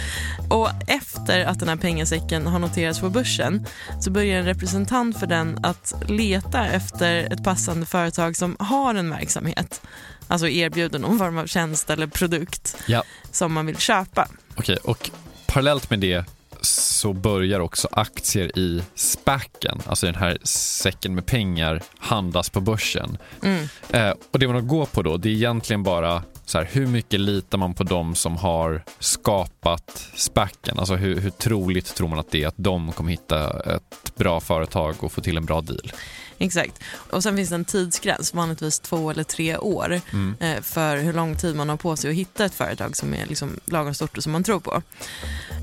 Och 0.50 0.70
efter 0.86 1.44
att 1.44 1.58
den 1.58 1.68
här 1.68 1.76
pengasäcken 1.76 2.46
har 2.46 2.58
noterats 2.58 3.00
på 3.00 3.10
börsen 3.10 3.66
så 4.00 4.10
börjar 4.10 4.38
en 4.38 4.44
representant 4.44 5.18
för 5.18 5.26
den 5.26 5.58
att 5.64 5.94
leta 6.08 6.66
efter 6.66 7.32
ett 7.32 7.44
passande 7.44 7.86
företag 7.86 8.36
som 8.36 8.56
har 8.58 8.94
en 8.94 9.10
verksamhet. 9.10 9.82
Alltså 10.28 10.48
erbjuder 10.48 10.98
någon 10.98 11.18
form 11.18 11.38
av 11.38 11.46
tjänst 11.46 11.90
eller 11.90 12.06
produkt 12.06 12.76
ja. 12.86 13.02
som 13.30 13.52
man 13.52 13.66
vill 13.66 13.76
köpa. 13.76 14.28
Okej, 14.54 14.76
och 14.76 15.10
parallellt 15.46 15.90
med 15.90 16.00
det 16.00 16.24
så 16.64 17.12
börjar 17.12 17.60
också 17.60 17.88
aktier 17.90 18.58
i 18.58 18.82
SPACen, 18.94 19.80
alltså 19.86 20.06
den 20.06 20.14
här 20.14 20.38
säcken 20.42 21.14
med 21.14 21.26
pengar, 21.26 21.82
handlas 21.98 22.50
på 22.50 22.60
börsen. 22.60 23.18
Mm. 23.42 23.68
Eh, 23.90 24.14
och 24.30 24.38
det 24.38 24.46
man 24.46 24.54
har 24.56 24.62
gå 24.62 24.86
på 24.86 25.02
då, 25.02 25.16
det 25.16 25.28
är 25.28 25.32
egentligen 25.32 25.82
bara 25.82 26.22
så 26.44 26.58
här, 26.58 26.68
hur 26.72 26.86
mycket 26.86 27.20
litar 27.20 27.58
man 27.58 27.74
på 27.74 27.84
dem 27.84 28.14
som 28.14 28.36
har 28.36 28.84
skapat 28.98 30.08
SPACen? 30.14 30.78
Alltså 30.78 30.94
hur, 30.94 31.20
hur 31.20 31.30
troligt 31.30 31.94
tror 31.94 32.08
man 32.08 32.18
att 32.18 32.30
det 32.30 32.42
är 32.42 32.48
att 32.48 32.54
de 32.56 32.92
kommer 32.92 33.10
hitta 33.10 33.60
ett 33.60 34.14
bra 34.16 34.40
företag 34.40 34.94
och 35.00 35.12
få 35.12 35.20
till 35.20 35.36
en 35.36 35.44
bra 35.44 35.60
deal? 35.60 35.92
Exakt. 36.38 36.80
Och 37.10 37.22
sen 37.22 37.36
finns 37.36 37.48
det 37.48 37.54
en 37.54 37.64
tidsgräns, 37.64 38.34
vanligtvis 38.34 38.80
två 38.80 39.10
eller 39.10 39.24
tre 39.24 39.56
år, 39.56 40.00
Mm. 40.12 40.34
eh, 40.40 40.62
för 40.62 40.96
hur 40.96 41.12
lång 41.12 41.36
tid 41.36 41.56
man 41.56 41.68
har 41.68 41.76
på 41.76 41.96
sig 41.96 42.10
att 42.10 42.16
hitta 42.16 42.44
ett 42.44 42.54
företag 42.54 42.96
som 42.96 43.14
är 43.14 43.26
liksom 43.26 43.60
lagom 43.66 43.94
stort 43.94 44.16
och 44.16 44.22
som 44.22 44.32
man 44.32 44.44
tror 44.44 44.60
på. 44.60 44.82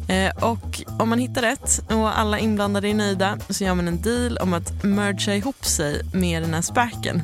Eh, 0.07 0.35
och 0.43 0.81
om 0.99 1.09
man 1.09 1.19
hittar 1.19 1.41
rätt 1.41 1.81
och 1.91 2.19
alla 2.19 2.39
inblandade 2.39 2.87
är 2.89 2.93
nöjda 2.93 3.37
så 3.49 3.63
gör 3.63 3.75
man 3.75 3.87
en 3.87 4.01
deal 4.01 4.37
om 4.37 4.53
att 4.53 4.83
mergea 4.83 5.35
ihop 5.35 5.65
sig 5.65 6.01
med 6.13 6.41
den 6.43 6.53
här 6.53 6.61
SPACen. 6.61 7.21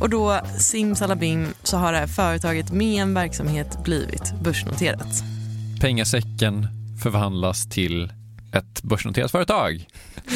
Och 0.00 0.10
då 0.10 0.40
simsalabim 0.58 1.46
så 1.62 1.76
har 1.76 1.92
det 1.92 1.98
här 1.98 2.06
företaget 2.06 2.72
med 2.72 3.02
en 3.02 3.14
verksamhet 3.14 3.84
blivit 3.84 4.32
börsnoterat. 4.42 5.22
Pengasäcken 5.80 6.66
förvandlas 7.02 7.68
till 7.68 8.12
ett 8.52 8.82
börsnoterat 8.82 9.30
företag. 9.30 9.86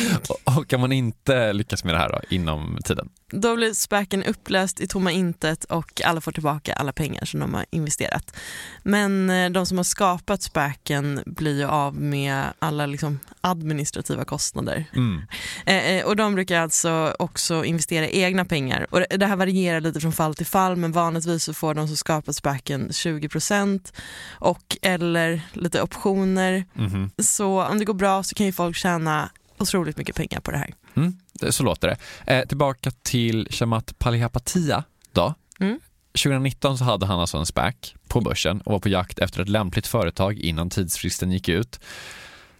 Och 0.44 0.68
kan 0.68 0.80
man 0.80 0.92
inte 0.92 1.52
lyckas 1.52 1.84
med 1.84 1.94
det 1.94 1.98
här 1.98 2.08
då, 2.08 2.20
inom 2.30 2.78
tiden? 2.84 3.08
Då 3.30 3.56
blir 3.56 3.72
SPACen 3.74 4.24
upplöst 4.24 4.80
i 4.80 4.86
tomma 4.86 5.12
intet 5.12 5.64
och 5.64 6.00
alla 6.04 6.20
får 6.20 6.32
tillbaka 6.32 6.72
alla 6.74 6.92
pengar 6.92 7.24
som 7.24 7.40
de 7.40 7.54
har 7.54 7.66
investerat. 7.70 8.36
Men 8.82 9.30
eh, 9.30 9.50
de 9.50 9.66
som 9.66 9.76
har 9.76 9.84
skapat 9.84 10.42
SPACen 10.42 11.22
blir 11.26 11.58
ju 11.58 11.64
av 11.64 11.94
med 11.96 12.44
alla 12.58 12.86
liksom 12.86 13.18
administrativa 13.40 14.24
kostnader. 14.24 14.84
Mm. 14.96 15.22
Eh, 15.66 15.86
eh, 15.90 16.04
och 16.06 16.16
de 16.16 16.34
brukar 16.34 16.60
alltså 16.60 17.14
också 17.18 17.64
investera 17.64 18.08
egna 18.08 18.44
pengar. 18.44 18.86
Och 18.90 19.00
det- 19.10 19.26
här 19.26 19.36
varierar 19.36 19.80
lite 19.80 20.00
från 20.00 20.12
fall 20.12 20.34
till 20.34 20.46
fall 20.46 20.76
men 20.76 20.92
vanligtvis 20.92 21.44
så 21.44 21.54
får 21.54 21.74
de 21.74 21.86
som 21.88 21.96
skapat 21.96 22.36
SPACen 22.36 22.88
20% 22.92 23.92
och 24.30 24.76
eller 24.82 25.40
lite 25.52 25.82
optioner. 25.82 26.64
Mhm. 26.74 27.10
Så 27.22 27.64
om 27.64 27.78
det 27.78 27.84
går 27.84 27.94
bra 27.94 28.22
så 28.22 28.34
kan 28.34 28.46
ju 28.46 28.52
folk 28.52 28.76
tjäna 28.76 29.30
otroligt 29.58 29.96
mycket 29.96 30.16
pengar 30.16 30.40
på 30.40 30.50
det 30.50 30.58
här. 30.58 30.74
Mm, 30.96 31.16
så 31.50 31.62
låter 31.62 31.88
det. 31.88 31.96
Eh, 32.32 32.46
tillbaka 32.46 32.90
till 33.02 33.48
Shamat 33.50 33.98
Palihapitiya 33.98 34.84
då. 35.12 35.34
Mm. 35.60 35.80
2019 36.12 36.78
så 36.78 36.84
hade 36.84 37.06
han 37.06 37.20
alltså 37.20 37.38
en 37.38 37.46
SPAC 37.46 37.74
på 38.08 38.20
börsen 38.20 38.60
och 38.60 38.72
var 38.72 38.80
på 38.80 38.88
jakt 38.88 39.18
efter 39.18 39.42
ett 39.42 39.48
lämpligt 39.48 39.86
företag 39.86 40.38
innan 40.38 40.70
tidsfristen 40.70 41.32
gick 41.32 41.48
ut. 41.48 41.80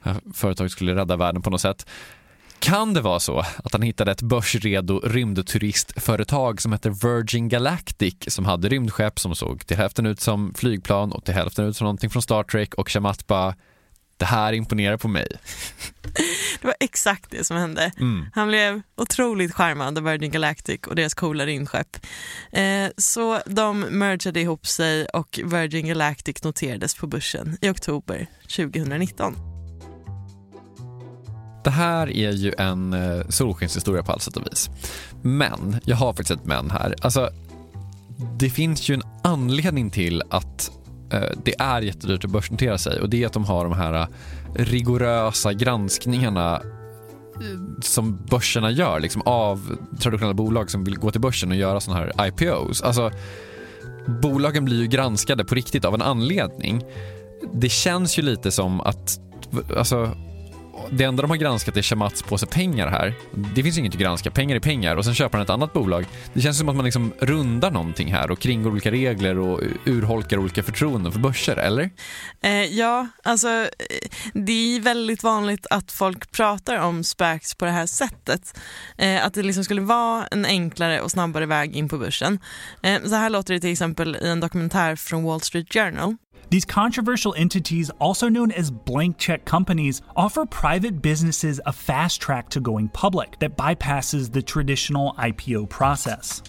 Eh, 0.05 0.17
Företaget 0.35 0.73
skulle 0.73 0.95
rädda 0.95 1.17
världen 1.17 1.43
på 1.43 1.51
något 1.51 1.61
sätt. 1.61 1.87
Kan 2.59 2.95
det 2.95 3.01
vara 3.01 3.21
så 3.21 3.39
att 3.39 3.73
han 3.73 3.83
hittade 3.83 4.13
ett 4.13 4.23
börsredo 4.23 5.01
rymdturistföretag 5.05 6.63
som 6.63 6.73
heter 6.73 6.91
Virgin 6.91 7.49
Galactic 7.49 8.17
som 8.27 8.45
hade 8.45 8.69
rymdskepp 8.69 9.19
som 9.19 9.35
såg 9.35 9.67
till 9.67 9.77
hälften 9.77 10.07
ut 10.07 10.21
som 10.21 10.55
flygplan 10.55 11.13
och 11.13 11.25
till 11.25 11.35
hälften 11.35 11.65
ut 11.65 11.77
som 11.77 11.85
någonting 11.85 12.11
från 12.11 12.23
Star 12.23 12.43
Trek 12.43 12.75
och 12.75 12.91
Shamat 12.91 13.27
bara 13.27 13.55
det 14.25 14.29
här 14.29 14.53
imponerar 14.53 14.97
på 14.97 15.09
mig. 15.09 15.27
Det 16.61 16.67
var 16.67 16.75
exakt 16.81 17.31
det 17.31 17.45
som 17.45 17.57
hände. 17.57 17.93
Mm. 18.01 18.27
Han 18.35 18.49
blev 18.49 18.83
otroligt 18.97 19.55
charmad 19.55 19.99
av 19.99 20.05
Virgin 20.05 20.31
Galactic 20.31 20.81
och 20.87 20.95
deras 20.95 21.15
coola 21.15 21.47
rymdskepp. 21.47 22.07
Eh, 22.53 22.89
så 22.97 23.41
de 23.47 23.81
mergade 23.81 24.41
ihop 24.41 24.67
sig 24.67 25.07
och 25.07 25.41
Virgin 25.45 25.87
Galactic 25.87 26.43
noterades 26.43 26.95
på 26.95 27.07
börsen 27.07 27.59
i 27.61 27.69
oktober 27.69 28.27
2019. 28.57 29.37
Det 31.65 31.71
här 31.71 32.11
är 32.11 32.31
ju 32.31 32.53
en 32.59 32.93
eh, 32.93 33.29
solskenshistoria 33.29 34.03
på 34.03 34.13
alla 34.13 34.21
sätt 34.21 34.37
och 34.37 34.47
vis. 34.47 34.71
Men, 35.23 35.81
jag 35.85 35.97
har 35.97 36.13
faktiskt 36.13 36.41
ett 36.41 36.47
men 36.47 36.71
här. 36.71 36.95
Alltså, 37.03 37.31
det 38.39 38.51
finns 38.51 38.89
ju 38.89 38.95
en 38.95 39.03
anledning 39.23 39.91
till 39.91 40.23
att 40.31 40.71
Eh, 41.15 41.29
det 41.45 41.55
är 41.59 41.83
jättedyrt 41.83 42.25
att 42.25 42.31
börsnotera 42.31 42.79
sig 42.79 43.01
och 43.01 43.09
det 43.09 43.23
är 43.23 43.27
att 43.27 43.33
de 43.33 43.45
har 43.45 43.65
de 43.65 43.73
här 43.73 43.93
eh, 43.93 44.07
rigorösa 44.55 45.53
granskningarna 45.53 46.55
eh, 46.55 47.81
som 47.83 48.19
börserna 48.31 48.71
gör 48.71 49.01
liksom, 49.01 49.23
av 49.23 49.77
traditionella 50.01 50.35
bolag 50.35 50.71
som 50.71 50.85
vill 50.85 50.99
gå 50.99 51.11
till 51.11 51.21
börsen 51.21 51.51
och 51.51 51.57
göra 51.57 51.81
sådana 51.81 52.01
här 52.17 52.27
IPOs. 52.27 52.83
Alltså, 52.83 53.11
bolagen 54.23 54.65
blir 54.65 54.81
ju 54.81 54.87
granskade 54.87 55.45
på 55.45 55.55
riktigt 55.55 55.85
av 55.85 55.95
en 55.95 56.03
anledning. 56.03 56.85
Det 57.53 57.69
känns 57.69 58.19
ju 58.19 58.23
lite 58.23 58.51
som 58.51 58.81
att 58.81 59.21
alltså, 59.77 60.11
det 60.91 61.05
enda 61.05 61.23
de 61.23 61.31
har 61.31 61.37
granskat 61.37 61.77
är 61.77 61.83
Shamats 61.83 62.23
påse 62.23 62.47
pengar 62.47 62.89
här. 62.89 63.15
Det 63.55 63.63
finns 63.63 63.79
inget 63.79 63.93
att 63.93 64.01
granska, 64.01 64.31
pengar 64.31 64.57
är 64.57 64.61
pengar 64.61 64.97
och 64.97 65.05
sen 65.05 65.15
köper 65.15 65.39
han 65.39 65.45
ett 65.45 65.51
annat 65.51 65.73
bolag. 65.73 66.07
Det 66.33 66.41
känns 66.41 66.59
som 66.59 66.69
att 66.69 66.77
man 66.77 66.85
liksom 66.85 67.13
rundar 67.19 67.71
någonting 67.71 68.13
här 68.13 68.31
och 68.31 68.39
kringgår 68.39 68.71
olika 68.71 68.91
regler 68.91 69.39
och 69.39 69.61
urholkar 69.85 70.39
olika 70.39 70.63
förtroenden 70.63 71.13
för 71.13 71.21
börser, 71.21 71.57
eller? 71.57 71.91
Eh, 72.41 72.65
ja, 72.65 73.07
alltså 73.23 73.49
eh, 73.49 73.69
det 74.35 74.77
är 74.77 74.81
väldigt 74.81 75.23
vanligt 75.23 75.67
att 75.71 75.93
folk 75.93 76.33
pratar 76.33 76.79
om 76.79 77.05
SPACs 77.05 77.55
på 77.55 77.65
det 77.65 77.71
här 77.71 77.87
sättet. 77.87 78.61
Eh, 78.99 79.27
att 79.27 79.35
det 79.35 79.43
liksom 79.43 79.65
skulle 79.65 79.81
vara 79.81 80.27
en 80.27 80.45
enklare 80.45 81.01
och 81.01 81.11
snabbare 81.11 81.47
väg 81.47 81.77
in 81.77 81.89
på 81.89 81.99
börsen. 81.99 82.39
Eh, 82.83 83.03
så 83.05 83.15
här 83.15 83.31
låter 83.31 83.55
det 83.55 83.61
till 83.61 83.73
exempel 83.73 84.17
i 84.23 84.29
en 84.29 84.41
dokumentär 84.41 84.97
från 84.97 85.25
Wall 85.25 85.41
Street 85.41 85.73
Journal. 85.73 86.17
These 86.51 86.65
controversial 86.65 87.35
entities, 87.37 87.91
also 87.99 88.29
known 88.29 88.53
as 88.53 88.71
blank 88.71 89.19
check 89.19 89.45
companies, 89.45 90.03
offer 90.17 90.47
private 90.47 91.03
businesses 91.03 91.61
a 91.67 91.73
fast 91.73 92.21
track 92.21 92.51
to 92.51 92.61
going 92.61 92.89
public 92.89 93.39
that 93.41 93.57
bypasses 93.57 94.33
the 94.33 94.43
traditional 94.43 95.15
IPO 95.19 95.67
process. 95.67 96.43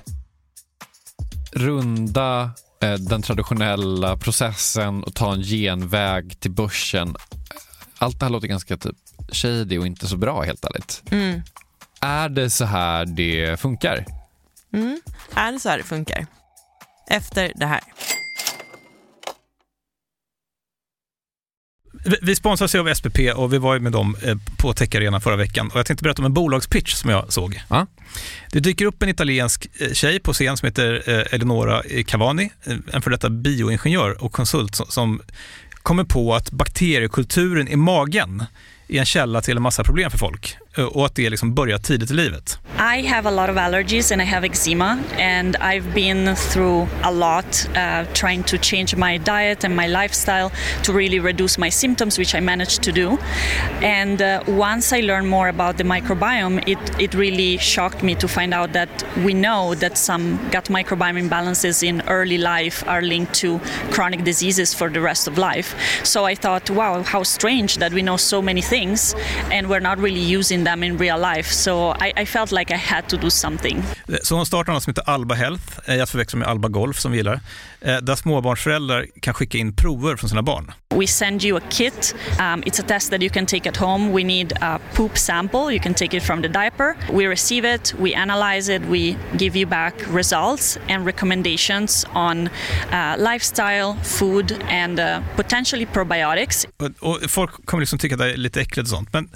Runda 1.51 2.51
eh, 2.81 2.93
den 2.93 3.21
traditionella 3.21 4.17
processen 4.17 5.03
och 5.03 5.15
ta 5.15 5.33
en 5.33 5.41
genväg 5.41 6.39
till 6.39 6.51
börsen. 6.51 7.15
Allt 7.97 8.19
det 8.19 8.25
här 8.25 8.31
låter 8.31 8.47
ganska 8.47 8.77
typ 8.77 8.95
shady 9.31 9.77
och 9.77 9.87
inte 9.87 10.07
så 10.07 10.17
bra 10.17 10.41
helt 10.41 10.65
ärligt. 10.65 11.03
Mm. 11.11 11.41
Är 12.01 12.29
det 12.29 12.49
så 12.49 12.65
här 12.65 13.05
det 13.05 13.59
funkar? 13.59 14.05
Mm. 14.73 15.01
Är 15.35 15.51
det 15.51 15.59
så 15.59 15.69
här 15.69 15.77
det 15.77 15.83
funkar? 15.83 16.27
Efter 17.09 17.51
det 17.55 17.65
här. 17.65 17.81
Vi, 22.21 22.35
sponsras 22.35 22.75
ju 22.75 22.79
av 22.79 22.93
SPP 22.93 23.19
och 23.35 23.53
vi 23.53 23.57
var 23.57 23.73
ju 23.73 23.79
med 23.79 23.91
dem 23.91 24.17
eh, 24.23 24.37
på 24.57 24.73
Tech 24.73 24.89
förra 25.21 25.35
veckan. 25.35 25.69
Och 25.73 25.79
jag 25.79 25.85
tänkte 25.85 26.03
berätta 26.03 26.21
om 26.21 26.25
en 26.25 26.33
bolagspitch 26.33 26.93
som 26.93 27.09
jag 27.09 27.33
såg. 27.33 27.61
Ja. 27.69 27.87
Det 28.51 28.59
dyker 28.59 28.85
upp 28.85 29.03
en 29.03 29.09
italiensk 29.09 29.67
eh, 29.79 29.93
tjej 29.93 30.19
på 30.19 30.33
scen 30.33 30.57
som 30.57 30.65
heter 30.65 31.03
eh, 31.05 31.33
Eleonora 31.33 31.83
Cavani, 32.05 32.51
en 32.93 33.01
för 33.01 33.11
detta 33.11 33.29
bioingenjör 33.29 34.23
och 34.23 34.31
konsult 34.31 34.75
som, 34.75 35.21
kommer 35.85 36.03
på 36.03 36.35
att 36.35 36.51
bakteriekulturen 36.51 37.67
i 37.67 37.75
magen 37.75 38.43
är 38.87 38.99
en 38.99 39.05
källa 39.05 39.41
till 39.41 39.57
en 39.57 39.63
massa 39.63 39.83
problem 39.83 40.11
för 40.11 40.17
folk 40.17 40.57
Eh, 40.77 40.85
och 40.85 41.05
att 41.05 41.15
det 41.15 41.29
liksom 41.29 41.53
börjar 41.53 41.77
tidigt 41.77 42.11
i 42.11 42.13
livet. 42.13 42.59
I 42.77 43.07
have 43.07 43.25
a 43.29 43.31
lot 43.31 43.49
of 43.49 43.57
allergies 43.57 44.11
and 44.11 44.21
I 44.21 44.25
have 44.25 44.45
eczema 44.45 44.99
and 45.17 45.55
I've 45.61 45.93
been 45.93 46.35
through 46.35 46.87
a 47.03 47.11
lot 47.11 47.67
uh, 47.69 48.03
trying 48.13 48.43
to 48.43 48.57
change 48.57 48.97
my 48.97 49.17
diet 49.17 49.63
and 49.63 49.75
my 49.75 49.87
lifestyle 49.87 50.51
to 50.83 50.93
really 50.93 51.19
reduce 51.19 51.57
my 51.57 51.71
symptoms 51.71 52.17
which 52.17 52.35
I 52.35 52.41
managed 52.41 52.83
to 52.83 52.91
do 52.91 53.17
and 53.81 54.21
uh, 54.21 54.43
once 54.47 54.91
I 54.91 54.99
learned 54.99 55.29
more 55.29 55.47
about 55.47 55.77
the 55.77 55.85
microbiome 55.85 56.67
it, 56.67 56.99
it 56.99 57.13
really 57.13 57.57
shocked 57.57 58.03
me 58.03 58.13
to 58.15 58.27
find 58.27 58.53
out 58.53 58.73
that 58.73 58.89
we 59.23 59.33
know 59.33 59.73
that 59.75 59.97
some 59.97 60.37
gut 60.51 60.65
microbiome 60.65 61.29
imbalances 61.29 61.81
in 61.81 62.01
early 62.09 62.37
life 62.37 62.83
are 62.87 63.01
linked 63.01 63.33
to 63.35 63.59
chronic 63.91 64.25
diseases 64.25 64.73
for 64.73 64.89
the 64.89 64.99
rest 64.99 65.29
of 65.29 65.37
life 65.37 65.75
so 66.03 66.25
I 66.25 66.35
thought 66.35 66.69
wow 66.69 67.03
how 67.03 67.23
strange 67.23 67.77
that 67.77 67.93
we 67.93 68.01
know 68.01 68.17
so 68.17 68.41
many 68.41 68.61
things 68.61 69.15
and 69.49 69.69
we're 69.69 69.79
not 69.79 69.97
really 69.97 70.19
using 70.19 70.64
them 70.65 70.83
in 70.83 70.97
real 70.97 71.19
life. 71.35 71.49
So 71.51 71.91
I, 71.91 72.13
I 72.21 72.25
felt 72.25 72.51
like 72.51 72.73
I 72.73 72.77
had 72.77 73.07
to 73.07 73.17
do 73.17 73.29
something. 73.29 73.83
Så 74.23 74.35
hon 74.35 74.45
startar 74.45 74.73
något 74.73 74.83
som 74.83 74.91
heter 74.91 75.09
Alba 75.09 75.35
Health, 75.35 75.79
jag 75.85 75.99
eh, 75.99 76.05
förväxlar 76.05 76.39
med 76.39 76.47
Alba 76.47 76.67
Golf 76.67 76.99
som 76.99 77.11
vi 77.11 77.17
gillar, 77.17 77.39
eh, 77.81 77.97
där 77.97 78.15
småbarnsföräldrar 78.15 79.05
kan 79.21 79.33
skicka 79.33 79.57
in 79.57 79.75
prover 79.75 80.15
från 80.15 80.29
sina 80.29 80.41
barn. 80.41 80.71
We 80.95 81.07
send 81.07 81.43
you 81.43 81.57
a 81.57 81.61
kit. 81.69 82.15
Um, 82.39 82.63
it's 82.63 82.79
a 82.79 82.85
test 82.87 83.11
that 83.11 83.21
you 83.21 83.29
can 83.29 83.45
take 83.45 83.69
at 83.69 83.77
home. 83.77 84.13
We 84.13 84.23
need 84.23 84.53
a 84.61 84.79
poop 84.93 85.17
sample. 85.17 85.73
You 85.73 85.79
can 85.79 85.93
take 85.93 86.17
it 86.17 86.23
from 86.23 86.41
the 86.41 86.47
diaper. 86.47 86.95
We 87.13 87.27
receive 87.27 87.75
it, 87.75 87.95
we 87.99 88.15
analyze 88.15 88.75
it, 88.75 88.81
we 88.89 89.15
give 89.37 89.59
you 89.59 89.69
back 89.69 89.93
results 90.13 90.79
and 90.89 91.05
recommendations 91.05 92.05
on 92.13 92.49
uh, 92.91 93.15
lifestyle, 93.17 93.95
food 94.03 94.63
and 94.69 94.99
uh, 94.99 95.19
potentially 95.35 95.85
probiotics. 95.85 96.67
Och, 96.77 96.89
och 96.99 97.19
folk 97.29 97.65
kommer 97.65 97.81
liksom 97.81 97.99
tycka 97.99 98.15
att 98.15 98.19
det 98.19 98.33
är 98.33 98.37
lite 98.37 98.61
äckligt 98.61 98.83
och 98.83 98.97
sånt, 98.97 99.13
men 99.13 99.29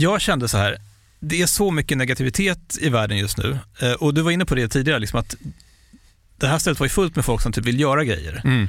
jag 0.00 0.20
kände 0.20 0.48
så 0.48 0.56
här, 0.56 0.78
det 1.20 1.42
är 1.42 1.46
så 1.46 1.70
mycket 1.70 1.98
negativitet 1.98 2.78
i 2.80 2.88
världen 2.88 3.18
just 3.18 3.38
nu. 3.38 3.58
Eh, 3.80 3.92
och 3.92 4.14
du 4.14 4.22
var 4.22 4.30
inne 4.30 4.44
på 4.44 4.54
det 4.54 4.68
tidigare, 4.68 4.98
liksom 4.98 5.20
att 5.20 5.36
det 6.36 6.46
här 6.46 6.58
stället 6.58 6.80
var 6.80 6.86
ju 6.86 6.90
fullt 6.90 7.16
med 7.16 7.24
folk 7.24 7.42
som 7.42 7.52
typ 7.52 7.64
vill 7.64 7.80
göra 7.80 8.04
grejer. 8.04 8.42
Mm. 8.44 8.68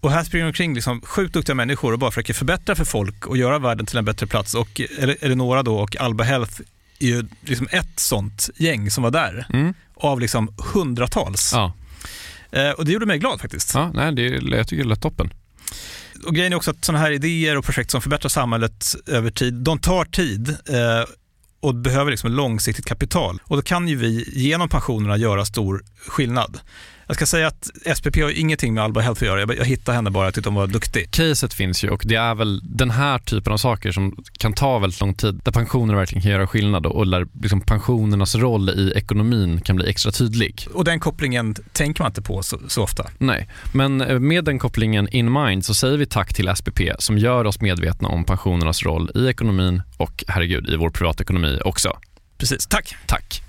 Och 0.00 0.10
här 0.10 0.24
springer 0.24 0.46
omkring 0.46 0.74
liksom 0.74 1.00
sjukt 1.00 1.34
duktiga 1.34 1.54
människor 1.54 1.92
och 1.92 1.98
bara 1.98 2.10
försöker 2.10 2.34
förbättra 2.34 2.74
för 2.74 2.84
folk 2.84 3.26
och 3.26 3.36
göra 3.36 3.58
världen 3.58 3.86
till 3.86 3.98
en 3.98 4.04
bättre 4.04 4.26
plats. 4.26 4.54
Och 4.54 4.80
Eleonora 5.20 5.62
då 5.62 5.78
och 5.78 5.96
Alba 5.96 6.24
Health 6.24 6.60
är 6.98 7.06
ju 7.06 7.24
liksom 7.44 7.68
ett 7.70 8.00
sånt 8.00 8.50
gäng 8.56 8.90
som 8.90 9.02
var 9.02 9.10
där. 9.10 9.46
Mm. 9.52 9.74
Av 9.94 10.20
liksom 10.20 10.54
hundratals. 10.74 11.52
Ja. 11.52 11.72
Eh, 12.50 12.70
och 12.70 12.84
det 12.84 12.92
gjorde 12.92 13.06
mig 13.06 13.18
glad 13.18 13.40
faktiskt. 13.40 13.74
Ja, 13.74 13.90
nej, 13.94 14.12
det, 14.12 14.22
jag 14.56 14.68
tycker 14.68 14.82
det 14.82 14.88
lät 14.88 15.02
toppen. 15.02 15.32
Och 16.26 16.34
grejen 16.34 16.52
är 16.52 16.56
också 16.56 16.70
att 16.70 16.84
sådana 16.84 17.04
här 17.04 17.10
idéer 17.10 17.56
och 17.56 17.64
projekt 17.64 17.90
som 17.90 18.02
förbättrar 18.02 18.28
samhället 18.28 18.94
över 19.06 19.30
tid, 19.30 19.54
de 19.54 19.78
tar 19.78 20.04
tid. 20.04 20.48
Eh, 20.48 21.04
och 21.60 21.74
behöver 21.74 22.10
liksom 22.10 22.32
långsiktigt 22.32 22.84
kapital. 22.84 23.42
Och 23.44 23.56
då 23.56 23.62
kan 23.62 23.88
ju 23.88 23.96
vi 23.96 24.30
genom 24.32 24.68
pensionerna 24.68 25.16
göra 25.16 25.44
stor 25.44 25.84
skillnad. 26.06 26.60
Jag 27.08 27.16
ska 27.16 27.26
säga 27.26 27.46
att 27.46 27.70
SPP 27.96 28.16
har 28.16 28.38
ingenting 28.38 28.74
med 28.74 28.84
Alba 28.84 29.00
Health 29.00 29.22
att 29.22 29.26
göra. 29.26 29.54
Jag, 29.54 29.64
hittade 29.64 29.96
henne 29.96 30.10
bara, 30.10 30.24
jag 30.24 30.34
tyckte 30.34 30.48
hon 30.48 30.56
var 30.56 30.66
duktig. 30.66 31.10
Caset 31.10 31.54
finns 31.54 31.84
ju 31.84 31.90
och 31.90 32.02
det 32.06 32.14
är 32.14 32.34
väl 32.34 32.60
den 32.64 32.90
här 32.90 33.18
typen 33.18 33.52
av 33.52 33.56
saker 33.56 33.92
som 33.92 34.16
kan 34.38 34.52
ta 34.52 34.78
väldigt 34.78 35.00
lång 35.00 35.14
tid, 35.14 35.40
där 35.44 35.52
pensioner 35.52 35.94
verkligen 35.94 36.22
kan 36.22 36.32
göra 36.32 36.46
skillnad 36.46 36.86
och 36.86 37.06
där 37.06 37.26
liksom 37.42 37.60
pensionernas 37.60 38.34
roll 38.34 38.70
i 38.70 38.92
ekonomin 38.96 39.60
kan 39.60 39.76
bli 39.76 39.90
extra 39.90 40.12
tydlig. 40.12 40.66
Och 40.74 40.84
den 40.84 41.00
kopplingen 41.00 41.54
tänker 41.72 42.02
man 42.02 42.10
inte 42.10 42.22
på 42.22 42.42
så, 42.42 42.58
så 42.68 42.82
ofta. 42.82 43.06
Nej, 43.18 43.48
men 43.72 44.00
eh, 44.00 44.18
med 44.18 44.44
den 44.44 44.58
kopplingen 44.58 45.08
in 45.08 45.32
mind 45.32 45.64
så 45.64 45.74
säger 45.74 45.96
vi 45.98 46.06
tack 46.06 46.34
till 46.34 46.52
SPP 46.56 46.80
som 46.98 47.18
gör 47.18 47.44
oss 47.44 47.60
medvetna 47.60 48.08
om 48.08 48.24
pensionernas 48.24 48.82
roll 48.82 49.10
i 49.14 49.26
ekonomin 49.26 49.82
och 49.96 50.24
herregud 50.28 50.68
i 50.68 50.76
vår 50.76 50.90
privatekonomi 50.90 51.60
också. 51.64 51.98
Precis, 52.38 52.66
tack. 52.66 52.94
Tack. 53.06 53.42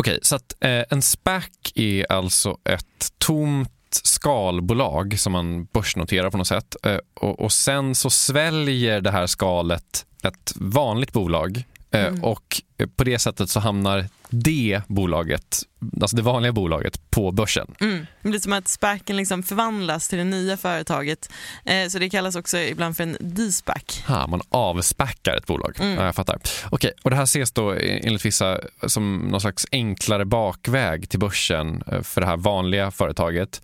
Okej, 0.00 0.18
så 0.22 0.36
att 0.36 0.54
eh, 0.60 0.84
en 0.90 1.02
SPAC 1.02 1.44
är 1.74 2.12
alltså 2.12 2.58
ett 2.64 3.12
tomt 3.18 3.70
skalbolag 3.90 5.18
som 5.18 5.32
man 5.32 5.64
börsnoterar 5.64 6.30
på 6.30 6.38
något 6.38 6.46
sätt 6.46 6.76
eh, 6.82 6.98
och, 7.14 7.40
och, 7.40 7.52
sen 7.52 7.94
så 7.94 8.10
sväljer 8.10 9.00
det 9.00 9.10
här 9.10 9.26
skalet 9.26 10.06
ett 10.22 10.52
vanligt 10.56 11.12
bolag 11.12 11.64
Eh, 11.90 12.06
mm. 12.06 12.24
Och 12.24 12.62
på 12.96 13.04
det 13.04 13.18
sättet 13.18 13.50
så 13.50 13.60
hamnar 13.60 14.06
det 14.30 14.82
bolaget, 14.86 15.62
alltså 16.00 16.16
det 16.16 16.22
vanliga 16.22 16.52
bolaget, 16.52 17.10
på 17.10 17.32
börsen. 17.32 17.74
Mm. 17.80 18.06
Det 18.22 18.28
blir 18.28 18.40
som 18.40 18.52
att 18.52 18.68
SPACen 18.68 19.16
liksom 19.16 19.42
förvandlas 19.42 20.08
till 20.08 20.18
det 20.18 20.24
nya 20.24 20.56
företaget. 20.56 21.32
Eh, 21.64 21.88
så 21.88 21.98
det 21.98 22.10
kallas 22.10 22.36
också 22.36 22.58
ibland 22.58 22.96
för 22.96 23.02
en 23.02 23.16
D-SPAC. 23.20 24.02
Ha, 24.06 24.26
man 24.26 24.40
avspackar 24.48 25.36
ett 25.36 25.46
bolag. 25.46 25.76
Mm. 25.80 25.98
Ja, 25.98 26.04
jag 26.04 26.14
fattar. 26.14 26.38
Okej, 26.70 26.92
och 27.02 27.10
det 27.10 27.16
här 27.16 27.24
ses 27.24 27.52
då 27.52 27.74
enligt 27.80 28.24
vissa 28.24 28.60
som 28.86 29.18
någon 29.18 29.40
slags 29.40 29.66
enklare 29.72 30.24
bakväg 30.24 31.08
till 31.08 31.18
börsen 31.18 31.82
eh, 31.86 32.02
för 32.02 32.20
det 32.20 32.26
här 32.26 32.36
vanliga 32.36 32.90
företaget. 32.90 33.62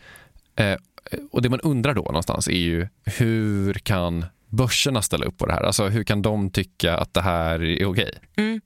Och 1.31 1.43
det 1.43 1.49
man 1.49 1.61
undrar 1.61 1.95
då 1.95 2.03
någonstans 2.03 2.49
är 2.49 2.53
ju 2.53 2.89
hur 3.05 3.75
kan 3.75 4.27
börserna 4.49 5.03
ställa 5.03 5.27
upp 5.27 5.39
på 5.39 5.47
det 5.47 5.53
här? 5.53 5.63
Alltså 5.63 5.85
hur 5.85 6.05
kan 6.05 6.23
de 6.23 6.51
tycka 6.51 6.97
att 6.97 7.15
det 7.15 7.21
här 7.21 7.63
är 7.63 7.87
okej? 7.87 8.11
Mm. 8.37 8.61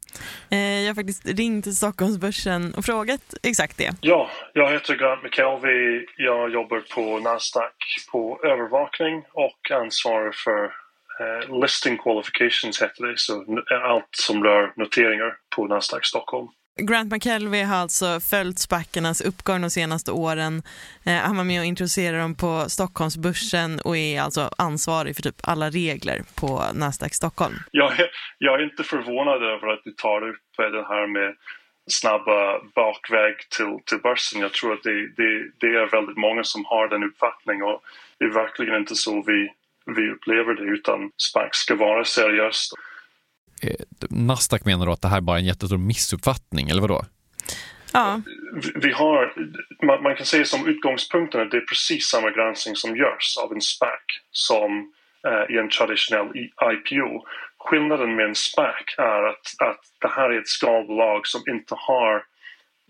Eh, 0.50 0.58
jag 0.58 0.88
har 0.90 0.94
faktiskt 0.94 1.26
ringt 1.26 1.64
till 1.64 1.76
Stockholmsbörsen 1.76 2.74
och 2.74 2.84
frågat 2.84 3.34
exakt 3.42 3.78
det. 3.78 3.90
Ja, 4.00 4.30
jag 4.54 4.72
heter 4.72 4.94
Grant 4.94 5.22
McKelvey. 5.22 6.06
Jag 6.16 6.52
jobbar 6.52 6.80
på 6.94 7.18
Nasdaq 7.18 7.74
på 8.12 8.40
övervakning 8.44 9.22
och 9.32 9.70
ansvarar 9.70 10.32
för 10.44 10.64
eh, 11.20 11.60
listing 11.62 11.98
qualifications 11.98 12.82
heter 12.82 13.06
det, 13.06 13.14
så 13.16 13.44
allt 13.84 14.08
som 14.10 14.44
rör 14.44 14.72
noteringar 14.76 15.36
på 15.56 15.66
Nasdaq 15.66 16.06
Stockholm. 16.06 16.48
Grant 16.82 17.12
McKelvey 17.12 17.62
har 17.62 17.76
alltså 17.76 18.20
följt 18.20 18.58
spackarnas 18.58 19.20
uppgång 19.20 19.60
de 19.60 19.70
senaste 19.70 20.12
åren. 20.12 20.62
Eh, 21.04 21.14
han 21.14 21.36
var 21.36 21.44
med 21.44 21.60
och 21.60 21.66
introducerade 21.66 22.18
dem 22.18 22.34
på 22.34 22.64
Stockholmsbörsen 22.68 23.80
och 23.80 23.96
är 23.96 24.20
alltså 24.20 24.50
ansvarig 24.58 25.16
för 25.16 25.22
typ 25.22 25.40
alla 25.42 25.70
regler 25.70 26.22
på 26.40 26.62
Nasdaq 26.74 27.14
Stockholm. 27.14 27.54
Jag 27.70 28.00
är, 28.00 28.10
jag 28.38 28.60
är 28.60 28.64
inte 28.64 28.84
förvånad 28.84 29.42
över 29.42 29.68
att 29.68 29.80
du 29.84 29.90
tar 29.90 30.28
upp 30.28 30.58
eh, 30.58 30.66
det 30.66 30.86
här 30.88 31.06
med 31.06 31.34
snabba 31.90 32.60
bakväg 32.74 33.34
till, 33.56 33.78
till 33.86 33.98
börsen. 33.98 34.40
Jag 34.40 34.52
tror 34.52 34.72
att 34.72 34.82
det, 34.82 35.08
det, 35.16 35.50
det 35.60 35.66
är 35.66 35.90
väldigt 35.90 36.16
många 36.16 36.44
som 36.44 36.64
har 36.64 36.88
den 36.88 37.04
uppfattningen 37.04 37.62
och 37.62 37.82
det 38.18 38.24
är 38.24 38.34
verkligen 38.34 38.76
inte 38.76 38.94
så 38.94 39.22
vi, 39.26 39.48
vi 39.96 40.10
upplever 40.10 40.54
det 40.54 40.62
utan 40.62 41.10
SPAC 41.16 41.48
ska 41.50 41.74
vara 41.74 42.04
seriöst. 42.04 42.72
Eh, 43.60 43.74
Nasdaq 44.10 44.64
menar 44.64 44.86
då 44.86 44.92
att 44.92 45.02
det 45.02 45.08
här 45.08 45.16
är 45.16 45.20
bara 45.20 45.38
en 45.38 45.44
jättestor 45.44 45.78
missuppfattning, 45.78 46.68
eller 46.68 46.80
vadå? 46.80 47.04
Ja. 47.92 48.20
Vi 48.74 48.92
har, 48.92 49.34
man, 49.82 50.02
man 50.02 50.16
kan 50.16 50.26
säga 50.26 50.44
som 50.44 50.68
utgångspunkten 50.68 51.40
att 51.40 51.50
det 51.50 51.56
är 51.56 51.66
precis 51.66 52.04
samma 52.04 52.30
granskning 52.30 52.76
som 52.76 52.96
görs 52.96 53.38
av 53.38 53.52
en 53.52 53.60
SPAC 53.60 54.00
som 54.30 54.92
eh, 55.26 55.54
i 55.54 55.58
en 55.58 55.68
traditionell 55.68 56.28
IPO. 56.72 57.24
Skillnaden 57.58 58.16
med 58.16 58.26
en 58.26 58.34
SPAC 58.34 58.94
är 58.98 59.22
att, 59.22 59.68
att 59.68 59.80
det 60.00 60.08
här 60.08 60.30
är 60.30 60.38
ett 60.38 60.48
skalbolag 60.48 61.26
som 61.26 61.42
inte 61.50 61.74
har 61.78 62.24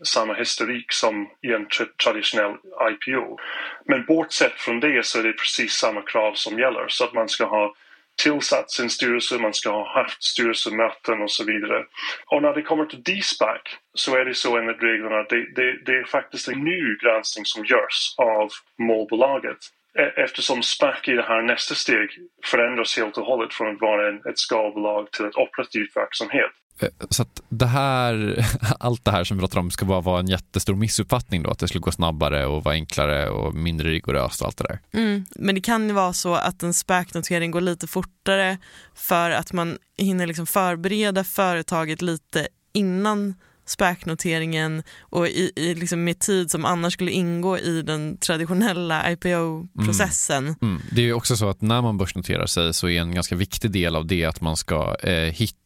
samma 0.05 0.35
historik 0.35 0.93
som 0.93 1.29
i 1.43 1.53
en 1.53 1.67
traditionell 2.05 2.57
IPO. 2.91 3.39
Men 3.85 4.05
bortsett 4.05 4.53
från 4.53 4.81
det 4.81 5.07
så 5.07 5.19
är 5.19 5.23
det 5.23 5.33
precis 5.33 5.73
samma 5.73 6.03
krav 6.03 6.35
som 6.35 6.59
gäller 6.59 6.85
så 6.89 7.05
att 7.05 7.15
man 7.15 7.29
ska 7.29 7.45
ha 7.45 7.75
tillsatt 8.23 8.71
sin 8.71 8.91
styrelse, 8.91 9.39
man 9.39 9.55
ska 9.55 9.71
ha 9.71 10.03
haft 10.03 10.23
styrelsemöten 10.23 11.23
och 11.23 11.31
så 11.31 11.45
vidare. 11.45 11.85
Och 12.27 12.43
när 12.43 12.55
det 12.55 12.63
kommer 12.63 12.85
till 12.85 13.03
DSPAC 13.03 13.61
så 13.95 14.17
är 14.17 14.25
det 14.25 14.35
så 14.35 14.59
enligt 14.59 14.83
reglerna 14.83 15.19
att 15.21 15.29
det, 15.29 15.55
det, 15.55 15.85
det 15.87 15.93
är 15.93 16.05
faktiskt 16.05 16.49
en 16.49 16.65
ny 16.65 16.97
granskning 17.03 17.45
som 17.45 17.65
görs 17.65 18.15
av 18.17 18.49
målbolaget 18.79 19.59
e, 19.99 20.03
eftersom 20.03 20.63
SPAC 20.63 21.09
i 21.09 21.13
det 21.13 21.23
här 21.23 21.43
nästa 21.43 21.75
steg 21.75 22.09
förändras 22.45 22.97
helt 22.97 23.19
och 23.19 23.27
hållet 23.27 23.55
från 23.55 23.75
att 23.75 23.81
vara 23.81 24.09
ett 24.09 24.39
skalbolag 24.39 25.11
till 25.13 25.25
ett 25.25 25.37
operativt 25.37 25.97
verksamhet. 25.97 26.53
Eh, 26.81 26.88
så 27.11 27.23
att 27.23 27.43
det 27.49 27.66
här, 27.66 28.47
allt 28.81 29.05
det 29.05 29.11
här 29.11 29.25
som 29.25 29.37
vi 29.37 29.40
pratar 29.40 29.61
om 29.61 29.71
ska 29.71 29.85
bara 29.85 30.01
vara 30.01 30.21
en 30.21 30.29
jättestor 30.29 30.75
missuppfattning 30.75 31.43
då, 31.43 31.51
att 31.51 31.59
det 31.59 31.69
skulle 31.69 31.83
gå 31.83 31.93
snabbare 31.93 32.47
och 32.47 32.64
vara 32.64 32.75
enklare 32.75 33.31
och 33.31 33.55
mindre 33.55 33.90
rigoröst 33.90 34.40
och 34.40 34.47
allt 34.47 34.57
det 34.57 34.64
där. 34.64 34.81
Mm, 34.93 35.25
men 35.37 35.55
det 35.55 35.61
kan 35.61 35.88
ju 35.88 35.93
vara 35.93 36.12
så 36.12 36.35
att 36.35 36.62
en 36.62 36.75
SPAC-notering 36.75 37.51
går 37.51 37.61
lite 37.61 37.87
fortare 37.87 38.59
för 38.95 39.31
att 39.31 39.53
man 39.53 39.79
hinner 39.99 40.27
liksom 40.27 40.47
förbereda 40.47 41.25
företaget 41.25 42.03
lite 42.03 42.49
innan 42.73 43.35
SPAC-noteringen 43.66 44.83
och 45.01 45.29
i, 45.29 45.53
i 45.57 45.75
liksom 45.75 46.05
med 46.05 46.19
tid 46.19 46.51
som 46.51 46.64
annars 46.64 46.93
skulle 46.93 47.11
ingå 47.11 47.59
i 47.59 47.83
den 47.83 48.19
traditionella 48.19 49.12
IPO-processen. 49.12 50.45
Mm. 50.45 50.57
Mm. 50.62 50.83
Det 50.93 51.01
är 51.01 51.05
ju 51.05 51.12
också 51.12 51.37
så 51.37 51.49
att 51.49 51.62
när 51.62 51.83
man 51.83 51.99
börsnoterar 51.99 52.47
sig 52.47 52.75
så 52.75 52.88
är 52.88 53.01
en 53.01 53.14
ganska 53.14 53.37
viktig 53.37 53.71
del 53.71 53.97
av 53.97 54.07
det 54.07 54.25
att 54.25 54.40
man 54.40 54.57
ska 54.57 54.97
eh, 55.03 55.12
hitta 55.12 55.57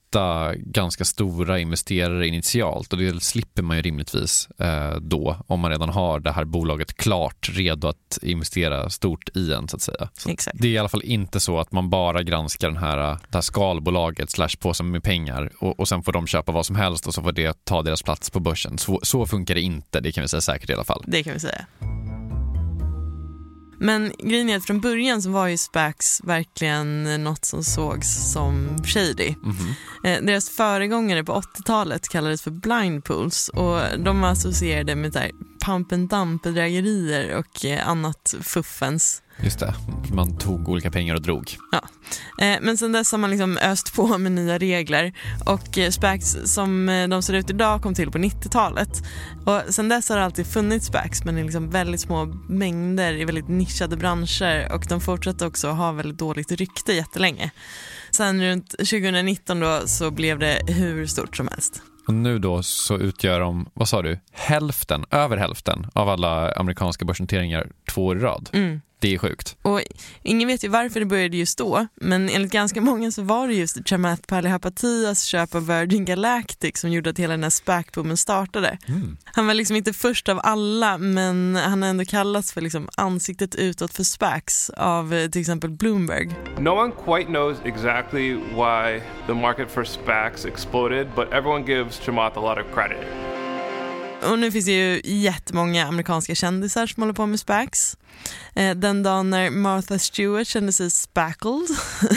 ganska 0.56 1.04
stora 1.04 1.58
investerare 1.58 2.26
initialt 2.26 2.92
och 2.92 2.98
det 2.98 3.22
slipper 3.22 3.62
man 3.62 3.76
ju 3.76 3.82
rimligtvis 3.82 4.48
eh, 4.58 4.96
då 4.96 5.36
om 5.46 5.60
man 5.60 5.70
redan 5.70 5.88
har 5.88 6.20
det 6.20 6.32
här 6.32 6.44
bolaget 6.44 6.94
klart 6.94 7.50
redo 7.52 7.88
att 7.88 8.18
investera 8.22 8.90
stort 8.90 9.36
i 9.36 9.52
en 9.52 9.68
så 9.68 9.76
att 9.76 9.82
säga. 9.82 10.08
Så 10.18 10.30
Exakt. 10.30 10.56
Det 10.60 10.68
är 10.68 10.72
i 10.72 10.78
alla 10.78 10.88
fall 10.88 11.04
inte 11.04 11.40
så 11.40 11.58
att 11.58 11.72
man 11.72 11.90
bara 11.90 12.22
granskar 12.22 12.68
den 12.68 12.76
här, 12.76 12.96
det 12.96 13.34
här 13.34 13.40
skalbolaget 13.40 14.30
slash 14.30 14.56
påsen 14.60 14.90
med 14.90 15.02
pengar 15.02 15.50
och, 15.58 15.80
och 15.80 15.88
sen 15.88 16.02
får 16.02 16.12
de 16.12 16.26
köpa 16.26 16.52
vad 16.52 16.66
som 16.66 16.76
helst 16.76 17.06
och 17.06 17.14
så 17.14 17.22
får 17.22 17.32
det 17.32 17.64
ta 17.64 17.82
deras 17.82 18.02
plats 18.02 18.30
på 18.30 18.40
börsen. 18.40 18.78
Så, 18.78 19.00
så 19.02 19.26
funkar 19.26 19.54
det 19.54 19.60
inte, 19.60 20.00
det 20.00 20.12
kan 20.12 20.22
vi 20.22 20.28
säga 20.28 20.40
säkert 20.40 20.70
i 20.70 20.74
alla 20.74 20.84
fall. 20.84 21.04
Det 21.06 21.22
kan 21.22 21.32
vi 21.32 21.40
säga. 21.40 21.66
Men 23.84 24.12
grejen 24.18 24.50
är 24.50 24.56
att 24.56 24.66
från 24.66 24.80
början 24.80 25.22
så 25.22 25.30
var 25.30 25.46
ju 25.46 25.56
SPACs 25.56 26.20
verkligen 26.24 27.24
något 27.24 27.44
som 27.44 27.64
sågs 27.64 28.32
som 28.32 28.78
shady. 28.84 29.34
Mhm. 29.42 29.74
Eh, 30.04 30.22
Deras 30.22 30.50
föregångare 30.50 31.24
på 31.24 31.32
80-talet 31.32 32.08
kallades 32.08 32.42
för 32.42 32.50
blind 32.50 33.04
pools 33.04 33.48
och 33.48 33.80
de 33.98 34.20
var 34.20 34.28
associerade 34.28 34.94
med 34.94 35.12
så 35.12 35.18
pump 35.64 35.92
and 35.92 36.08
dump 36.08 36.42
bedrägerier 36.42 37.36
och 37.36 37.64
eh, 37.64 37.88
annat 37.88 38.34
fuffens. 38.42 39.22
Just 39.42 39.58
det, 39.58 39.74
man 40.12 40.38
tog 40.38 40.68
olika 40.68 40.90
pengar 40.90 41.14
och 41.14 41.22
drog. 41.22 41.56
Ja. 41.72 41.78
Eh, 42.44 42.58
Men 42.62 42.78
sen 42.78 42.92
dess 42.92 43.12
har 43.12 43.18
man 43.18 43.30
liksom 43.30 43.58
öst 43.58 43.94
på 43.94 44.18
med 44.18 44.32
nya 44.32 44.58
regler 44.58 45.12
och 45.46 45.78
eh, 45.78 45.90
SPACs 45.90 46.36
som 46.44 46.86
de 47.10 47.22
ser 47.22 47.34
ut 47.34 47.50
idag 47.50 47.82
kom 47.82 47.94
till 47.94 48.10
på 48.10 48.18
90-talet. 48.18 49.02
Och 49.46 49.74
sen 49.74 49.88
dess 49.88 50.08
har 50.08 50.16
det 50.16 50.24
alltid 50.24 50.46
funnits 50.46 50.86
SPACs 50.86 51.24
men 51.24 51.38
i 51.38 51.42
liksom 51.42 51.70
väldigt 51.70 52.00
små 52.00 52.24
mängder 52.48 53.12
i 53.12 53.24
väldigt 53.24 53.48
nischade 53.48 53.96
branscher 53.96 54.72
och 54.72 54.84
de 54.88 55.00
fortsätter 55.00 55.46
också 55.46 55.68
ha 55.68 55.92
väldigt 55.92 56.18
dåligt 56.18 56.52
rykte 56.52 56.92
jättelänge. 56.92 57.50
Sen 58.10 58.42
runt 58.42 58.70
2019 58.70 59.60
då 59.60 59.82
så 59.86 60.10
blev 60.10 60.38
det 60.38 60.58
hur 60.66 61.06
stort 61.06 61.36
som 61.36 61.48
helst. 61.48 61.82
Och 62.06 62.14
nu 62.14 62.38
då 62.38 62.62
så 62.62 62.98
utgör 62.98 63.40
de, 63.40 63.68
vad 63.74 63.88
sa 63.88 64.02
du, 64.02 64.18
hälften, 64.32 65.04
över 65.10 65.36
hälften 65.36 65.86
av 65.92 66.08
alla 66.08 66.52
amerikanska 66.52 67.04
börsnoteringar 67.04 67.68
två 67.90 68.06
år 68.06 68.16
i 68.16 68.20
rad. 68.20 68.50
Mm. 68.52 68.80
Det 69.04 69.14
är 69.14 69.18
sjukt. 69.18 69.56
Och 69.62 69.80
ingen 70.22 70.48
vet 70.48 70.64
ju 70.64 70.68
varför 70.68 71.00
det 71.00 71.06
började 71.06 71.36
just 71.36 71.58
då, 71.58 71.86
men 71.94 72.28
enligt 72.28 72.52
ganska 72.52 72.80
många 72.80 73.10
så 73.10 73.22
var 73.22 73.48
det 73.48 73.54
just 73.54 73.88
Chamath 73.88 74.22
Palihapitias 74.22 75.24
köp 75.24 75.54
av 75.54 75.66
Virgin 75.66 76.04
Galactic 76.04 76.78
som 76.80 76.90
gjorde 76.90 77.10
att 77.10 77.18
hela 77.18 77.32
den 77.32 77.42
här 77.42 77.50
SPAC-boomen 77.50 78.16
startade. 78.16 78.78
Mm. 78.88 79.16
Han 79.24 79.46
var 79.46 79.54
liksom 79.54 79.76
inte 79.76 79.92
först 79.92 80.28
av 80.28 80.40
alla, 80.42 80.98
men 80.98 81.56
han 81.56 81.82
har 81.82 81.90
ändå 81.90 82.04
kallats 82.04 82.52
för 82.52 82.60
liksom 82.60 82.88
ansiktet 82.96 83.54
utåt 83.54 83.94
för 83.94 84.02
SPACs 84.02 84.70
av 84.70 85.14
eh, 85.14 85.30
till 85.30 85.40
exempel 85.40 85.70
Bloomberg. 85.70 86.30
No 86.58 86.68
one 86.68 86.92
quite 87.04 87.30
knows 87.30 87.56
exactly 87.64 88.34
why 88.34 89.00
the 89.26 89.34
market 89.34 89.70
for 89.70 89.84
SPACs 89.84 90.44
exploded, 90.44 91.06
but 91.14 91.32
everyone 91.32 91.72
gives 91.72 91.93
Chamath 92.02 92.38
a 92.38 92.40
lot 92.40 92.66
of 92.66 92.74
credit. 92.74 92.98
Och 94.30 94.38
nu 94.38 94.52
finns 94.52 94.64
det 94.64 94.72
ju 94.72 95.00
jättemånga 95.04 95.86
amerikanska 95.86 96.34
kändisar 96.34 96.86
som 96.86 97.02
håller 97.02 97.14
på 97.14 97.26
med 97.26 97.40
SPACs. 97.40 97.96
Eh, 98.56 98.74
Den 98.76 99.02
dagen 99.02 99.30
när 99.30 99.50
Martha 99.50 99.98
Stewart 99.98 100.48
kände 100.48 100.72
sig 100.72 100.90
spackled 100.90 101.68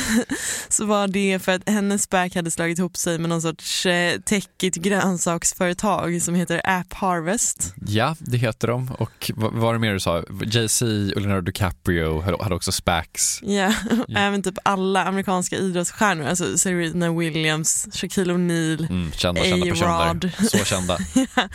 så 0.69 0.85
var 0.85 1.07
det 1.07 1.39
för 1.43 1.51
att 1.51 1.69
hennes 1.69 2.03
SPAC 2.03 2.35
hade 2.35 2.51
slagit 2.51 2.79
ihop 2.79 2.97
sig 2.97 3.17
med 3.17 3.29
någon 3.29 3.41
sorts 3.41 3.85
eh, 3.85 4.19
techigt 4.19 4.75
grönsaksföretag 4.75 6.21
som 6.21 6.35
heter 6.35 6.61
App 6.63 6.93
Harvest. 6.93 7.73
Ja, 7.87 8.15
det 8.19 8.37
heter 8.37 8.67
de. 8.67 8.91
Och 8.99 9.31
vad 9.35 9.53
var 9.53 9.73
det 9.73 9.79
mer 9.79 9.93
du 9.93 9.99
sa? 9.99 10.23
Jay-Z 10.45 10.85
och 11.15 11.21
Leonardo 11.21 11.41
DiCaprio 11.41 12.21
hade 12.41 12.55
också 12.55 12.71
SPACs. 12.71 13.39
Ja, 13.43 13.67
och 14.07 14.13
även 14.15 14.43
typ 14.43 14.57
alla 14.63 15.03
amerikanska 15.05 15.55
idrottsstjärnor, 15.55 16.25
alltså 16.27 16.57
Serena 16.57 17.11
Williams, 17.13 17.87
Shaquille 17.93 18.33
O'Neal, 18.33 18.87
Mm, 18.89 19.11
kända, 19.11 19.43
kända 19.43 19.65
personer. 19.65 20.47
Så 20.49 20.65
kända. 20.65 20.97
ja. 21.35 21.49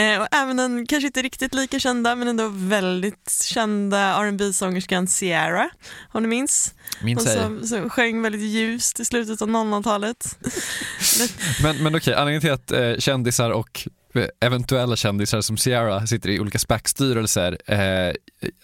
eh, 0.00 0.20
och 0.20 0.26
även 0.30 0.56
den 0.56 0.86
kanske 0.86 1.06
inte 1.06 1.22
riktigt 1.22 1.54
lika 1.54 1.80
kända 1.80 2.14
men 2.16 2.28
ändå 2.28 2.48
väldigt 2.48 3.30
kända 3.80 4.22
rb 4.22 4.54
sångerskan 4.54 5.06
Ciara, 5.06 5.70
om 6.12 6.22
du 6.22 6.28
minns. 6.28 6.74
Minns 7.02 7.26
Hon 7.26 7.34
som, 7.34 7.66
som 7.66 7.90
sjöng 7.90 8.22
väldigt 8.22 8.40
ljust 8.40 9.00
i 9.00 9.04
slutet 9.04 9.42
av 9.42 9.48
00-talet. 9.48 10.38
Men, 11.62 11.82
men 11.82 11.96
okej, 11.96 12.14
anledningen 12.14 12.40
till 12.40 12.52
att 12.52 12.70
eh, 12.72 12.98
kändisar 12.98 13.50
och 13.50 13.88
eh, 14.14 14.26
eventuella 14.40 14.96
kändisar 14.96 15.40
som 15.40 15.56
Ciara 15.56 16.06
sitter 16.06 16.28
i 16.28 16.40
olika 16.40 16.58
SPAC-styrelser, 16.58 17.58
eh, 17.66 18.14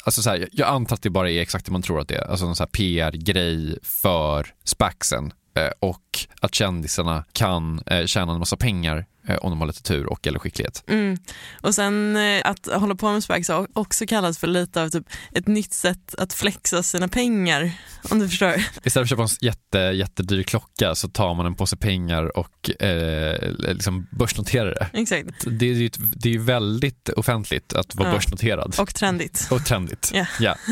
alltså 0.04 0.22
så 0.22 0.30
här, 0.30 0.48
jag 0.52 0.68
antar 0.68 0.94
att 0.94 1.02
det 1.02 1.10
bara 1.10 1.30
är 1.30 1.40
exakt 1.40 1.66
det 1.66 1.72
man 1.72 1.82
tror 1.82 2.00
att 2.00 2.08
det 2.08 2.14
är, 2.14 2.30
alltså 2.30 2.46
här 2.46 2.66
PR-grej 2.66 3.78
för 3.82 4.46
SPACsen 4.64 5.32
eh, 5.56 5.70
och 5.80 6.18
att 6.40 6.54
kändisarna 6.54 7.24
kan 7.32 7.82
eh, 7.86 8.06
tjäna 8.06 8.32
en 8.32 8.38
massa 8.38 8.56
pengar 8.56 9.06
om 9.40 9.50
de 9.50 9.60
har 9.60 9.66
lite 9.66 9.82
tur 9.82 10.06
och 10.06 10.26
eller 10.26 10.38
skicklighet. 10.38 10.84
Mm. 10.88 11.16
Och 11.60 11.74
sen 11.74 12.16
eh, 12.16 12.42
att 12.44 12.66
hålla 12.66 12.94
på 12.94 13.12
med 13.12 13.22
SPACs 13.24 13.48
har 13.48 13.66
också 13.72 14.06
kallats 14.06 14.38
för 14.38 14.46
lite 14.46 14.82
av 14.82 14.88
typ 14.88 15.06
ett 15.32 15.46
nytt 15.46 15.72
sätt 15.74 16.14
att 16.18 16.32
flexa 16.32 16.82
sina 16.82 17.08
pengar, 17.08 17.70
om 18.10 18.18
du 18.18 18.28
förstår. 18.28 18.54
Istället 18.84 18.92
för 18.92 19.00
att 19.00 19.08
köpa 19.08 19.22
en 19.22 19.28
jätte, 19.40 19.78
jättedyr 19.78 20.42
klocka 20.42 20.94
så 20.94 21.08
tar 21.08 21.34
man 21.34 21.46
en 21.46 21.54
påse 21.54 21.76
pengar 21.76 22.38
och 22.38 22.82
eh, 22.82 23.50
liksom 23.58 24.06
börsnoterar 24.10 24.74
det. 24.74 24.98
Exakt. 25.00 25.28
Det 25.46 25.66
är 25.66 25.74
ju 25.74 25.90
det 25.98 26.34
är 26.34 26.38
väldigt 26.38 27.08
offentligt 27.08 27.72
att 27.72 27.94
vara 27.94 28.08
Ja. 28.08 28.14
börsnoterad. 28.14 28.74
Och 28.78 28.94
trendigt. 28.94 29.48
Och 29.50 29.64
trendigt. 29.64 30.10
Ja. 30.14 30.26
Ja. 30.40 30.56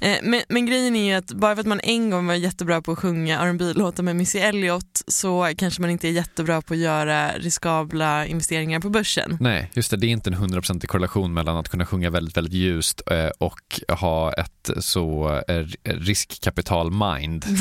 Eh, 0.00 0.16
men, 0.22 0.42
men 0.48 0.66
grejen 0.66 0.96
är 0.96 1.04
ju 1.04 1.12
att 1.12 1.32
bara 1.32 1.54
för 1.54 1.60
att 1.60 1.66
man 1.66 1.80
en 1.80 2.10
gång 2.10 2.26
var 2.26 2.34
jättebra 2.34 2.82
på 2.82 2.92
att 2.92 2.98
sjunga 2.98 3.52
rb 3.52 3.60
låtar 3.76 4.02
med 4.02 4.16
Missy 4.16 4.38
Elliott 4.38 5.02
så 5.06 5.52
kanske 5.58 5.80
man 5.80 5.90
inte 5.90 6.08
är 6.08 6.12
jättebra 6.12 6.62
på 6.62 6.74
att 6.74 6.80
göra 6.80 7.30
riskabla 7.38 7.95
investeringar 8.02 8.80
på 8.80 8.90
börsen. 8.90 9.36
Nej, 9.40 9.70
just 9.74 9.90
det. 9.90 9.96
Det 9.96 10.06
är 10.06 10.08
inte 10.08 10.30
en 10.30 10.34
hundraprocentig 10.34 10.90
korrelation 10.90 11.34
mellan 11.34 11.56
att 11.56 11.68
kunna 11.68 11.86
sjunga 11.86 12.10
väldigt, 12.10 12.36
väldigt 12.36 12.52
ljust 12.54 13.02
eh, 13.10 13.26
och 13.38 13.80
ha 13.88 14.32
ett 14.32 14.70
så 14.80 15.40
eh, 15.48 15.64
riskkapital-mind. 15.84 17.44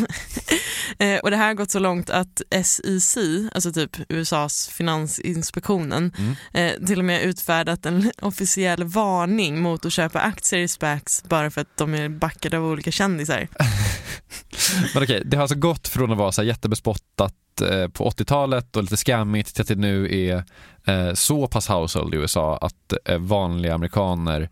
Eh, 0.99 1.19
och 1.19 1.31
det 1.31 1.37
här 1.37 1.47
har 1.47 1.53
gått 1.53 1.71
så 1.71 1.79
långt 1.79 2.09
att 2.09 2.41
SEC, 2.63 3.17
alltså 3.53 3.71
typ 3.71 3.97
USAs 4.09 4.67
finansinspektionen, 4.67 6.13
Mm. 6.53 6.85
till 6.85 6.99
och 6.99 7.05
med 7.05 7.21
utfärdat 7.21 7.85
en 7.85 8.11
officiell 8.21 8.83
varning 8.83 9.61
mot 9.61 9.85
att 9.85 9.93
köpa 9.93 10.19
aktier 10.19 10.59
i 10.59 10.67
SPACs 10.67 11.23
bara 11.23 11.51
för 11.51 11.61
att 11.61 11.77
de 11.77 11.93
är 11.93 12.09
backade 12.09 12.57
av 12.57 12.65
olika 12.65 12.91
kändisar. 12.91 13.47
Men 14.93 15.03
okej, 15.03 15.21
det 15.25 15.37
har 15.37 15.41
alltså 15.41 15.57
gått 15.57 15.87
från 15.87 16.11
att 16.11 16.17
vara 16.17 16.31
så 16.31 16.43
jättebespottat 16.43 17.33
eh, 17.61 17.87
på 17.87 18.09
80-talet 18.09 18.75
och 18.75 18.83
lite 18.83 18.97
scammigt 18.97 19.53
till 19.53 19.61
att 19.61 19.67
det 19.67 19.75
nu 19.75 20.27
är 20.27 20.43
eh, 20.85 21.13
så 21.13 21.47
pass 21.47 21.67
household 21.67 22.13
i 22.13 22.17
USA 22.17 22.57
att 22.57 22.93
eh, 23.05 23.17
vanliga 23.17 23.73
amerikaner 23.73 24.49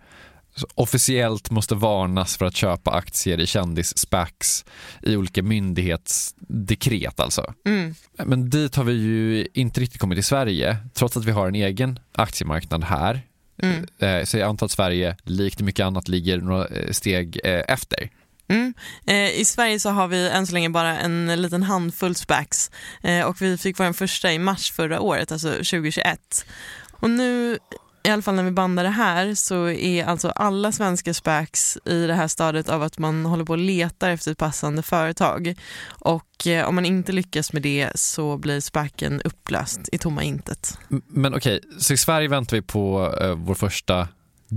officiellt 0.75 1.51
måste 1.51 1.75
varnas 1.75 2.37
för 2.37 2.45
att 2.45 2.55
köpa 2.55 2.91
aktier 2.91 3.39
i 3.39 3.45
kändis-SPACs 3.45 4.65
i 5.01 5.15
olika 5.15 5.43
myndighetsdekret 5.43 7.19
alltså. 7.19 7.53
Mm. 7.65 7.95
Men 8.25 8.49
dit 8.49 8.75
har 8.75 8.83
vi 8.83 8.93
ju 8.93 9.47
inte 9.53 9.81
riktigt 9.81 10.01
kommit 10.01 10.19
i 10.19 10.23
Sverige, 10.23 10.77
trots 10.93 11.17
att 11.17 11.25
vi 11.25 11.31
har 11.31 11.47
en 11.47 11.55
egen 11.55 11.99
aktiemarknad 12.11 12.83
här. 12.83 13.21
Mm. 13.61 14.25
Så 14.25 14.37
jag 14.37 14.49
antar 14.49 14.65
att 14.65 14.71
Sverige, 14.71 15.17
likt 15.23 15.61
mycket 15.61 15.85
annat, 15.85 16.07
ligger 16.07 16.37
några 16.37 16.67
steg 16.91 17.39
efter. 17.43 18.09
Mm. 18.47 18.73
Eh, 19.07 19.39
I 19.39 19.45
Sverige 19.45 19.79
så 19.79 19.89
har 19.89 20.07
vi 20.07 20.29
än 20.29 20.47
så 20.47 20.53
länge 20.53 20.69
bara 20.69 20.99
en 20.99 21.41
liten 21.41 21.63
handfull 21.63 22.15
SPACs 22.15 22.71
eh, 23.01 23.25
och 23.25 23.41
vi 23.41 23.57
fick 23.57 23.79
vår 23.79 23.93
första 23.93 24.33
i 24.33 24.39
mars 24.39 24.71
förra 24.71 24.99
året, 24.99 25.31
alltså 25.31 25.51
2021. 25.51 26.45
Och 26.91 27.09
nu, 27.09 27.57
i 28.03 28.09
alla 28.09 28.21
fall 28.21 28.35
när 28.35 28.43
vi 28.43 28.51
bandar 28.51 28.83
det 28.83 28.89
här, 28.89 29.35
så 29.35 29.69
är 29.69 30.05
alltså 30.05 30.29
alla 30.29 30.71
svenska 30.71 31.13
SPACs 31.13 31.77
i 31.85 32.07
det 32.07 32.13
här 32.13 32.27
stadiet 32.27 32.69
av 32.69 32.83
att 32.83 32.97
man 32.97 33.25
håller 33.25 33.45
på 33.45 33.53
och 33.53 33.59
letar 33.59 34.09
efter 34.09 34.31
ett 34.31 34.37
passande 34.37 34.81
företag. 34.81 35.55
Och 35.87 36.47
eh, 36.47 36.67
om 36.67 36.75
man 36.75 36.85
inte 36.85 37.11
lyckas 37.11 37.53
med 37.53 37.61
det 37.61 37.91
så 37.95 38.37
blir 38.37 38.59
SPACen 38.59 39.21
upplöst 39.21 39.89
i 39.91 39.97
tomma 39.97 40.23
intet. 40.23 40.77
Men 41.07 41.35
okej, 41.35 41.59
så 41.79 41.93
i 41.93 41.97
Sverige 41.97 42.27
väntar 42.27 42.57
vi 42.57 42.61
på 42.61 43.15
eh, 43.21 43.35
vår 43.35 43.55
första 43.55 44.07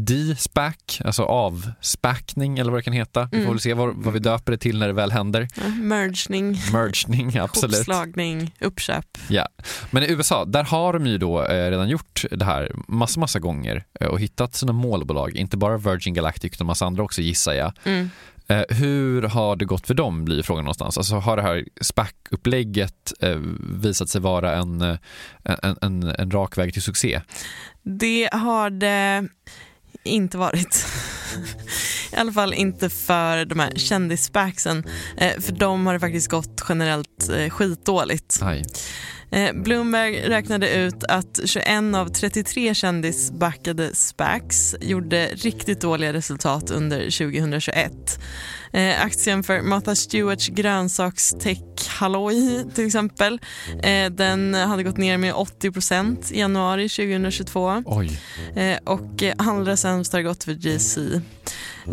D-SPAC, 0.05 1.01
alltså 1.05 1.23
avspackning 1.23 2.59
eller 2.59 2.71
vad 2.71 2.79
det 2.79 2.83
kan 2.85 2.93
heta. 2.93 3.23
Vi 3.25 3.29
får 3.31 3.37
Mm. 3.37 3.51
väl 3.51 3.61
se 3.61 3.75
vad, 3.75 3.95
vad 3.97 4.13
vi 4.15 4.19
döper 4.21 4.53
det 4.53 4.59
till 4.59 4.79
när 4.79 4.87
det 4.87 4.93
väl 4.93 5.13
händer. 5.13 5.49
Ja, 5.57 5.69
mergning, 5.69 6.57
Mergning, 6.73 7.37
absolut. 7.41 7.77
hopslagning, 7.77 8.55
uppköp. 8.61 9.19
Ja. 9.29 9.49
Men 9.91 10.03
i 10.03 10.07
USA, 10.13 10.45
där 10.45 10.65
har 10.65 10.93
de 10.93 11.07
ju 11.07 11.19
då 11.19 11.45
eh, 11.45 11.71
redan 11.71 11.89
gjort 11.89 12.25
det 12.31 12.45
här 12.45 12.73
massa, 12.89 13.21
massa 13.21 13.39
gånger 13.39 13.85
eh, 14.01 14.07
och 14.09 14.21
hittat 14.21 14.55
sina 14.55 14.73
målbolag, 14.73 15.37
inte 15.37 15.57
bara 15.57 15.79
Virgin 15.79 16.15
Galactic 16.15 16.53
utan 16.53 16.67
massa 16.67 16.87
andra 16.87 17.03
också 17.03 17.21
gissar 17.23 17.53
jag. 17.53 17.73
Mm. 17.85 18.11
Eh, 18.49 18.63
hur 18.69 19.23
har 19.23 19.57
det 19.57 19.65
gått 19.65 19.87
för 19.87 19.95
dem 19.95 20.25
blir 20.25 20.43
frågan 20.43 20.65
någonstans. 20.65 20.99
Alltså 20.99 21.15
har 21.17 21.37
det 21.37 21.43
här 21.43 21.65
SPAC-upplägget 21.81 23.13
eh, 23.21 23.39
visat 23.83 24.09
sig 24.09 24.21
vara 24.21 24.57
en, 24.57 24.81
eh, 24.83 24.97
en, 25.63 25.77
en, 25.83 26.03
en 26.03 26.31
rak 26.31 26.59
väg 26.59 26.73
till 26.73 26.83
succé? 26.83 27.21
Det 27.83 28.29
har 28.33 28.71
det 28.71 29.29
inte 30.07 30.39
varit. 30.39 30.87
I 32.13 32.17
alla 32.17 32.33
fall 32.33 32.55
inte 32.55 32.91
för 32.91 33.45
de 33.45 33.59
här 33.59 33.71
kändis-SPACsen. 33.71 34.85
Eh, 35.17 35.41
för 35.41 35.53
dem 35.53 35.87
har 35.87 35.95
det 35.95 36.01
faktiskt 36.01 36.31
gått 36.31 36.65
generellt 36.69 37.29
eh, 37.29 37.51
skitdåligt. 37.51 38.39
Aj. 38.43 38.63
Eh, 39.31 39.53
Bloomberg 39.53 40.29
räknade 40.29 40.75
ut 40.75 41.05
att 41.05 41.41
21 41.45 41.95
av 41.95 42.09
33 42.09 42.75
kändisbackade 42.75 43.95
SPACs 43.95 44.75
gjorde 44.81 45.27
riktigt 45.27 45.81
dåliga 45.81 46.13
resultat 46.13 46.71
under 46.71 46.99
2021. 46.99 47.93
Eh, 48.77 49.05
aktien 49.05 49.43
för 49.43 49.63
Martha 49.63 49.95
Stewarts 49.95 50.49
grönsakstech-halloj 50.49 52.65
till 52.75 52.87
exempel, 52.87 53.41
eh, 53.83 54.11
den 54.11 54.55
hade 54.55 54.83
gått 54.83 54.97
ner 54.97 55.19
med 55.19 55.35
80% 55.35 56.33
i 56.33 56.39
januari 56.39 56.89
2022. 56.89 57.83
Oj. 57.87 58.21
Eh, 58.57 58.79
och 58.85 59.23
allra 59.39 59.77
sämst 59.77 60.13
har 60.13 60.21
det 60.21 60.25
gått 60.25 60.45
för 60.45 60.53
JC. 60.53 60.99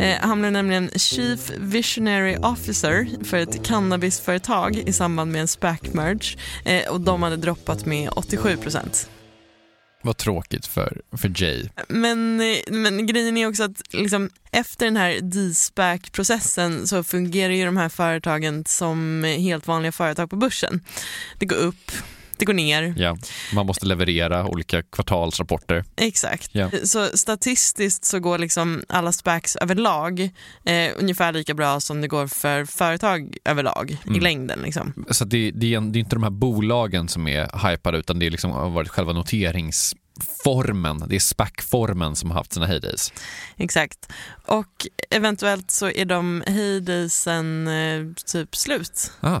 Eh, 0.00 0.16
han 0.20 0.40
blev 0.40 0.52
nämligen 0.52 0.90
Chief 0.96 1.50
Visionary 1.58 2.36
Officer 2.36 3.08
för 3.24 3.36
ett 3.36 3.66
cannabisföretag 3.66 4.76
i 4.76 4.92
samband 4.92 5.32
med 5.32 5.40
en 5.40 5.48
SPAC-merge 5.48 6.36
eh, 6.64 6.90
och 6.90 7.00
de 7.00 7.22
hade 7.22 7.36
droppat 7.36 7.86
med 7.86 8.10
87 8.16 8.56
vad 10.04 10.16
tråkigt 10.16 10.66
för, 10.66 11.00
för 11.16 11.42
Jay. 11.42 11.68
Men, 11.88 12.36
men 12.70 13.06
grejen 13.06 13.36
är 13.36 13.46
också 13.46 13.62
att 13.62 13.94
liksom, 13.94 14.30
efter 14.50 14.84
den 14.86 14.96
här 14.96 15.20
D-SPAC-processen 15.20 16.86
så 16.86 17.04
fungerar 17.04 17.52
ju 17.52 17.64
de 17.64 17.76
här 17.76 17.88
företagen 17.88 18.64
som 18.66 19.24
helt 19.24 19.66
vanliga 19.66 19.92
företag 19.92 20.30
på 20.30 20.36
börsen. 20.36 20.80
Det 21.38 21.46
går 21.46 21.56
upp, 21.56 21.92
det 22.38 22.44
går 22.44 22.54
ner. 22.54 22.94
Ja, 22.96 23.16
man 23.54 23.66
måste 23.66 23.86
leverera 23.86 24.46
olika 24.46 24.82
kvartalsrapporter. 24.82 25.84
Exakt. 25.96 26.48
Ja. 26.52 26.70
Så 26.84 27.06
statistiskt 27.14 28.04
så 28.04 28.18
går 28.20 28.38
liksom 28.38 28.82
alla 28.88 29.12
SPACs 29.12 29.56
överlag 29.56 30.20
eh, 30.64 30.90
ungefär 30.98 31.32
lika 31.32 31.54
bra 31.54 31.80
som 31.80 32.00
det 32.00 32.08
går 32.08 32.26
för 32.26 32.64
företag 32.64 33.36
överlag 33.44 33.90
i 33.90 34.08
Mm. 34.08 34.20
längden. 34.22 34.58
Liksom. 34.64 35.04
Så 35.10 35.24
det, 35.24 35.50
det, 35.50 35.74
är, 35.74 35.80
det 35.80 35.98
är 35.98 36.00
inte 36.00 36.16
de 36.16 36.22
här 36.22 36.30
bolagen 36.30 37.08
som 37.08 37.28
är 37.28 37.68
hypade 37.70 37.98
utan 37.98 38.18
det 38.18 38.26
är 38.26 38.30
liksom, 38.30 38.50
har 38.50 38.70
varit 38.70 38.88
själva 38.88 39.12
noteringsformen, 40.14 41.04
det 41.08 41.16
är 41.16 41.20
SPAC-formen 41.20 42.14
som 42.14 42.30
har 42.30 42.38
haft 42.38 42.52
sina 42.52 42.66
heydays. 42.66 43.12
Exakt. 43.56 44.12
Och 44.46 44.86
eventuellt 45.10 45.70
så 45.70 45.90
är 45.90 46.04
de 46.04 46.42
hejdaysen 46.46 47.68
eh, 47.68 48.14
typ 48.26 48.56
slut. 48.56 49.12
Ah. 49.20 49.40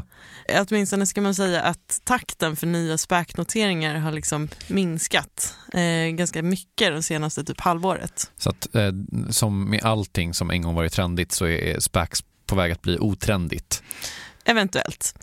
Åtminstone 0.68 1.06
ska 1.06 1.20
man 1.20 1.34
säga 1.34 1.62
att 1.62 2.00
takten 2.04 2.56
för 2.56 2.66
nya 2.66 2.98
SPAC-noteringar 2.98 3.98
har 3.98 4.12
liksom 4.12 4.48
minskat 4.68 5.54
eh, 5.72 6.08
ganska 6.10 6.42
mycket 6.42 6.92
det 6.92 7.02
senaste 7.02 7.44
typ 7.44 7.60
halvåret. 7.60 8.30
Så 8.38 8.50
att 8.50 8.74
eh, 8.74 8.92
som 9.30 9.70
med 9.70 9.84
allting 9.84 10.34
som 10.34 10.50
en 10.50 10.62
gång 10.62 10.74
varit 10.74 10.92
trendigt 10.92 11.32
så 11.32 11.46
är 11.46 11.80
SPACs 11.80 12.24
på 12.46 12.56
väg 12.56 12.72
att 12.72 12.82
bli 12.82 12.98
otrendigt. 12.98 13.82
Eventuellt. 14.44 15.14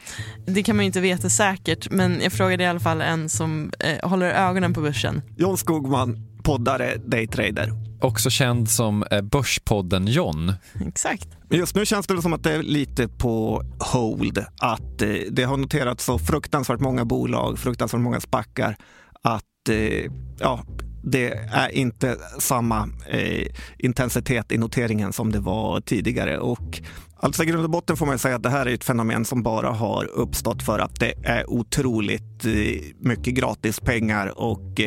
Det 0.46 0.64
kan 0.64 0.76
man 0.76 0.86
ju 0.86 0.88
inte 0.88 1.02
veta 1.02 1.30
säkert, 1.30 1.92
men 1.92 2.22
jag 2.22 2.34
frågade 2.34 2.64
i 2.64 2.68
alla 2.68 2.80
fall 2.80 3.02
en 3.02 3.30
som 3.30 3.72
eh, 3.80 4.10
håller 4.10 4.30
ögonen 4.30 4.74
på 4.74 4.82
börsen. 4.82 5.22
John 5.38 5.58
Skogman, 5.58 6.18
poddare, 6.44 6.98
daytrader. 6.98 7.72
Också 8.02 8.30
känd 8.30 8.70
som 8.70 9.04
eh, 9.12 9.22
Börspodden 9.22 10.08
John. 10.08 10.54
Exakt. 10.88 11.28
Just 11.50 11.76
nu 11.76 11.86
känns 11.86 12.08
det 12.08 12.22
som 12.22 12.34
att 12.34 12.44
det 12.44 12.54
är 12.54 12.64
lite 12.64 13.08
på 13.08 13.64
hold. 13.80 14.46
Att 14.60 15.02
eh, 15.02 15.10
det 15.32 15.44
har 15.44 15.58
noterats 15.58 16.06
så 16.06 16.20
fruktansvärt 16.20 16.80
många 16.80 17.06
bolag, 17.06 17.60
fruktansvärt 17.60 18.02
många 18.02 18.20
spackar 18.20 18.76
att 19.22 19.70
eh, 19.70 20.12
ja, 20.40 20.64
det 21.04 21.34
är 21.52 21.70
inte 21.70 22.18
samma 22.40 22.90
eh, 23.08 23.48
intensitet 23.78 24.52
i 24.52 24.58
noteringen 24.58 25.14
som 25.14 25.32
det 25.32 25.40
var 25.40 25.82
tidigare. 25.82 26.40
Och 26.40 26.82
alltså 27.20 27.44
i 27.44 27.46
grund 27.46 27.64
och 27.64 27.70
botten 27.70 27.98
får 27.98 28.06
man 28.06 28.20
säga 28.20 28.36
att 28.36 28.44
det 28.44 28.50
här 28.50 28.66
är 28.66 28.74
ett 28.74 28.84
fenomen 28.84 29.26
som 29.26 29.44
bara 29.44 29.70
har 29.70 30.06
uppstått 30.06 30.64
för 30.64 30.80
att 30.80 31.00
det 31.00 31.14
är 31.24 31.50
otroligt 31.50 32.46
eh, 32.46 32.52
mycket 33.00 33.34
gratis 33.34 33.80
pengar 33.80 34.40
och 34.40 34.82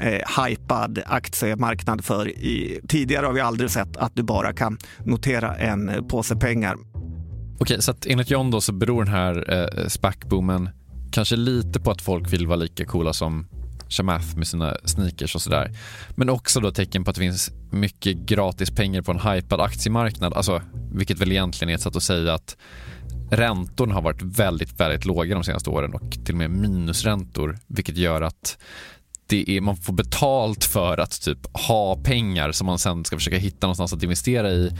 eh, 0.00 0.44
hypad 0.44 1.02
aktiemarknad 1.06 2.04
för 2.04 2.28
i, 2.28 2.80
tidigare 2.88 3.26
har 3.26 3.32
vi 3.32 3.40
aldrig 3.40 3.70
sett 3.70 3.96
att 3.96 4.16
du 4.16 4.22
bara 4.22 4.52
kan 4.52 4.78
notera 5.04 5.56
en 5.56 6.08
påse 6.08 6.36
pengar. 6.36 6.76
Okej, 7.58 7.82
så 7.82 7.90
att 7.90 8.06
enligt 8.06 8.30
John 8.30 8.50
då 8.50 8.60
så 8.60 8.72
beror 8.72 9.04
den 9.04 9.14
här 9.14 9.52
eh, 9.52 9.86
SPAC-boomen 9.88 10.68
kanske 11.12 11.36
lite 11.36 11.80
på 11.80 11.90
att 11.90 12.02
folk 12.02 12.32
vill 12.32 12.46
vara 12.46 12.56
lika 12.56 12.84
coola 12.84 13.12
som 13.12 13.46
Chamath 13.94 14.36
med 14.36 14.46
sina 14.46 14.76
sneakers 14.84 15.34
och 15.34 15.42
sådär. 15.42 15.70
Men 16.10 16.30
också 16.30 16.60
då 16.60 16.70
tecken 16.70 17.04
på 17.04 17.10
att 17.10 17.16
det 17.16 17.22
finns 17.22 17.50
mycket 17.70 18.16
gratis 18.16 18.70
pengar 18.70 19.02
på 19.02 19.12
en 19.12 19.20
hypad 19.20 19.60
aktiemarknad. 19.60 20.34
Alltså, 20.34 20.62
vilket 20.92 21.18
väl 21.18 21.32
egentligen 21.32 21.70
är 21.70 21.74
ett 21.74 21.80
sätt 21.80 21.96
att 21.96 22.02
säga 22.02 22.34
att 22.34 22.56
räntorna 23.30 23.94
har 23.94 24.02
varit 24.02 24.22
väldigt, 24.22 24.80
väldigt 24.80 25.04
låga 25.04 25.34
de 25.34 25.44
senaste 25.44 25.70
åren 25.70 25.94
och 25.94 26.10
till 26.24 26.34
och 26.34 26.38
med 26.38 26.50
minusräntor, 26.50 27.58
vilket 27.66 27.96
gör 27.96 28.22
att 28.22 28.58
det 29.26 29.50
är, 29.56 29.60
man 29.60 29.76
får 29.76 29.92
betalt 29.92 30.64
för 30.64 30.98
att 30.98 31.22
typ 31.22 31.56
ha 31.56 31.96
pengar 31.96 32.52
som 32.52 32.66
man 32.66 32.78
sen 32.78 33.04
ska 33.04 33.16
försöka 33.16 33.38
hitta 33.38 33.66
någonstans 33.66 33.92
att 33.92 34.02
investera 34.02 34.50
i 34.50 34.70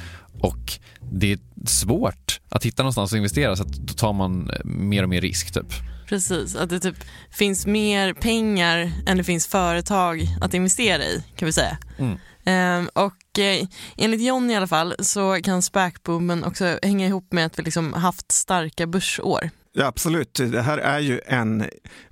och 0.41 0.73
det 1.13 1.33
är 1.33 1.39
svårt 1.67 2.41
att 2.49 2.65
hitta 2.65 2.83
någonstans 2.83 3.13
att 3.13 3.17
investera 3.17 3.57
så 3.57 3.63
att 3.63 3.73
då 3.73 3.95
tar 3.95 4.13
man 4.13 4.51
mer 4.65 5.03
och 5.03 5.09
mer 5.09 5.21
risk 5.21 5.55
typ. 5.55 5.73
Precis, 6.07 6.57
att 6.57 6.71
det 6.71 6.81
typ 6.81 6.97
finns 7.31 7.67
mer 7.67 8.13
pengar 8.13 8.93
än 9.07 9.17
det 9.17 9.25
finns 9.25 9.47
företag 9.47 10.27
att 10.41 10.55
investera 10.55 11.03
i 11.03 11.25
kan 11.37 11.47
vi 11.47 11.53
säga. 11.53 11.79
Mm. 11.99 12.19
Ehm, 12.45 12.89
och 12.93 13.39
eh, 13.39 13.67
enligt 13.97 14.23
John 14.23 14.51
i 14.51 14.57
alla 14.57 14.67
fall 14.67 14.95
så 14.99 15.41
kan 15.43 15.63
SPAC-boomen 15.63 16.45
också 16.45 16.79
hänga 16.83 17.07
ihop 17.07 17.33
med 17.33 17.47
att 17.47 17.59
vi 17.59 17.63
liksom 17.63 17.93
haft 17.93 18.33
starka 18.33 18.87
börsår. 18.87 19.51
Ja, 19.77 19.87
absolut. 19.87 20.35
Det 20.35 20.63
här 20.63 20.79
är 20.79 20.99
ju 20.99 21.21
en 21.27 21.65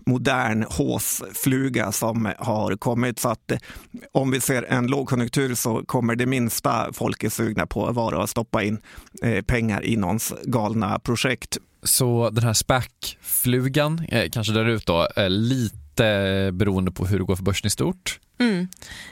modern 0.07 0.63
håsfluga 0.63 1.93
som 1.93 2.33
har 2.39 2.77
kommit. 2.77 3.19
Så 3.19 3.29
att 3.29 3.51
eh, 3.51 3.59
om 4.13 4.31
vi 4.31 4.41
ser 4.41 4.63
en 4.63 4.87
lågkonjunktur 4.87 5.55
så 5.55 5.83
kommer 5.87 6.17
det 6.17 6.27
minsta 6.27 6.93
folk 6.93 7.25
är 7.25 7.29
sugna 7.29 7.67
på 7.67 7.87
att 7.87 7.95
vara 7.95 8.23
att 8.23 8.31
stoppa 8.31 8.63
in 8.63 8.79
eh, 9.23 9.43
pengar 9.43 9.85
i 9.85 9.97
någons 9.97 10.35
galna 10.45 10.99
projekt. 10.99 11.59
Så 11.83 12.31
den 12.31 12.45
här 12.45 12.53
SPAC-flugan 12.53 14.05
eh, 14.09 14.31
kanske 14.31 14.53
där 14.53 14.65
ut 14.69 14.87
då, 14.87 15.09
eh, 15.17 15.31
lite 15.31 16.51
beroende 16.53 16.93
på 16.93 17.07
hur 17.07 17.19
det 17.19 17.25
går 17.25 17.37
för 17.37 17.43
börsen 17.43 17.67
i 17.67 17.71
stort. 17.71 18.21
Mm. 18.41 18.69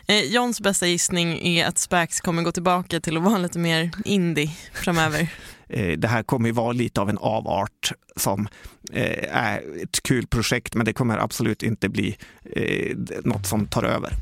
Eh, 0.08 0.20
Johns 0.24 0.60
bästa 0.60 0.86
gissning 0.86 1.46
är 1.46 1.66
att 1.66 1.78
SPACs 1.78 2.20
kommer 2.20 2.42
gå 2.42 2.52
tillbaka 2.52 3.00
till 3.00 3.16
att 3.16 3.22
vara 3.22 3.38
lite 3.38 3.58
mer 3.58 3.90
indie 4.04 4.50
framöver. 4.72 5.28
Eh, 5.72 5.98
Det 5.98 6.08
här 6.08 6.22
kommer 6.22 6.48
ju 6.48 6.52
vara 6.52 6.72
lite 6.72 7.00
av 7.00 7.08
en 7.10 7.18
avart 7.18 7.92
som 8.16 8.48
eh, 8.92 9.36
är 9.36 9.62
ett 9.82 10.02
kul 10.02 10.26
projekt, 10.26 10.74
men 10.74 10.86
det 10.86 10.92
kommer 10.92 11.18
absolut 11.18 11.62
inte 11.62 11.88
bli 11.88 12.16
eh, 12.56 12.96
något 13.24 13.46
som 13.46 13.66
tar 13.66 13.82
över. 13.82 14.12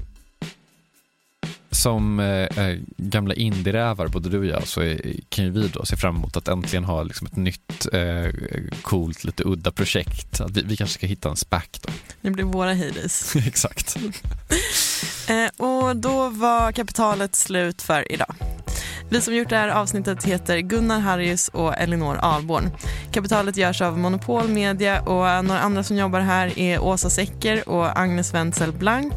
Som 1.79 2.21
eh, 2.21 2.27
eh, 2.27 2.79
gamla 2.97 3.35
indierävar, 3.35 4.09
både 4.09 4.29
du 4.29 4.39
och 4.39 4.47
jag, 4.47 4.67
så 4.67 4.81
är, 4.81 5.15
kan 5.29 5.45
ju 5.45 5.51
vi 5.51 5.69
då 5.69 5.85
se 5.85 5.97
fram 5.97 6.17
emot 6.17 6.37
att 6.37 6.49
äntligen 6.49 6.85
ha 6.85 7.03
liksom 7.03 7.27
ett 7.27 7.37
nytt 7.37 7.87
eh, 7.93 8.31
coolt, 8.83 9.25
lite 9.25 9.43
udda 9.47 9.71
projekt. 9.71 10.41
Att 10.41 10.51
vi, 10.51 10.63
vi 10.63 10.77
kanske 10.77 10.95
ska 10.95 11.07
hitta 11.07 11.29
en 11.29 11.37
SPAC 11.37 11.65
då. 11.81 11.93
Det 12.21 12.31
blir 12.31 12.45
våra 12.45 12.73
heydays. 12.73 13.37
Exakt. 13.47 13.97
Eh, 15.29 15.67
och 15.67 15.97
då 15.97 16.29
var 16.29 16.73
kapitalet 16.73 17.35
slut 17.35 17.83
för 17.83 18.13
idag. 18.13 18.35
Vi 19.11 19.21
som 19.21 19.35
gjort 19.35 19.49
det 19.49 19.57
här 19.57 19.69
avsnittet 19.69 20.25
heter 20.25 20.59
Gunnar 20.59 21.01
Harrius 21.01 21.49
och 21.49 21.75
Elinor 21.79 22.17
Alborn. 22.17 22.71
Kapitalet 23.13 23.57
görs 23.57 23.83
av 23.83 23.99
Monopol 23.99 24.49
Media 24.49 25.01
och 25.01 25.45
några 25.45 25.61
andra 25.61 25.83
som 25.83 25.97
jobbar 25.97 26.21
här 26.21 26.59
är 26.59 26.81
Åsa 26.83 27.11
Secker 27.11 27.69
och 27.69 27.99
Agnes 27.99 28.35
Wenzel 28.35 28.73
Blank. 28.73 29.15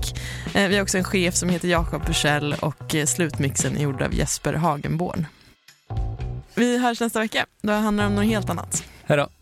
Eh, 0.53 0.67
vi 0.67 0.75
har 0.75 0.83
också 0.83 0.97
en 0.97 1.03
chef 1.03 1.35
som 1.35 1.49
heter 1.49 1.67
Jakob 1.67 2.05
Bursell 2.05 2.55
och 2.59 2.95
eh, 2.95 3.05
slutmixen 3.05 3.77
är 3.77 3.81
gjord 3.81 4.01
av 4.01 4.13
Jesper 4.13 4.53
Hagenborn. 4.53 5.25
Vi 6.55 6.77
hörs 6.77 6.99
nästa 6.99 7.19
vecka. 7.19 7.45
Då 7.61 7.73
handlar 7.73 8.03
det 8.03 8.07
om 8.07 8.15
något 8.15 8.25
helt 8.25 8.49
annat. 8.49 8.83
Hej 9.05 9.17
då. 9.17 9.40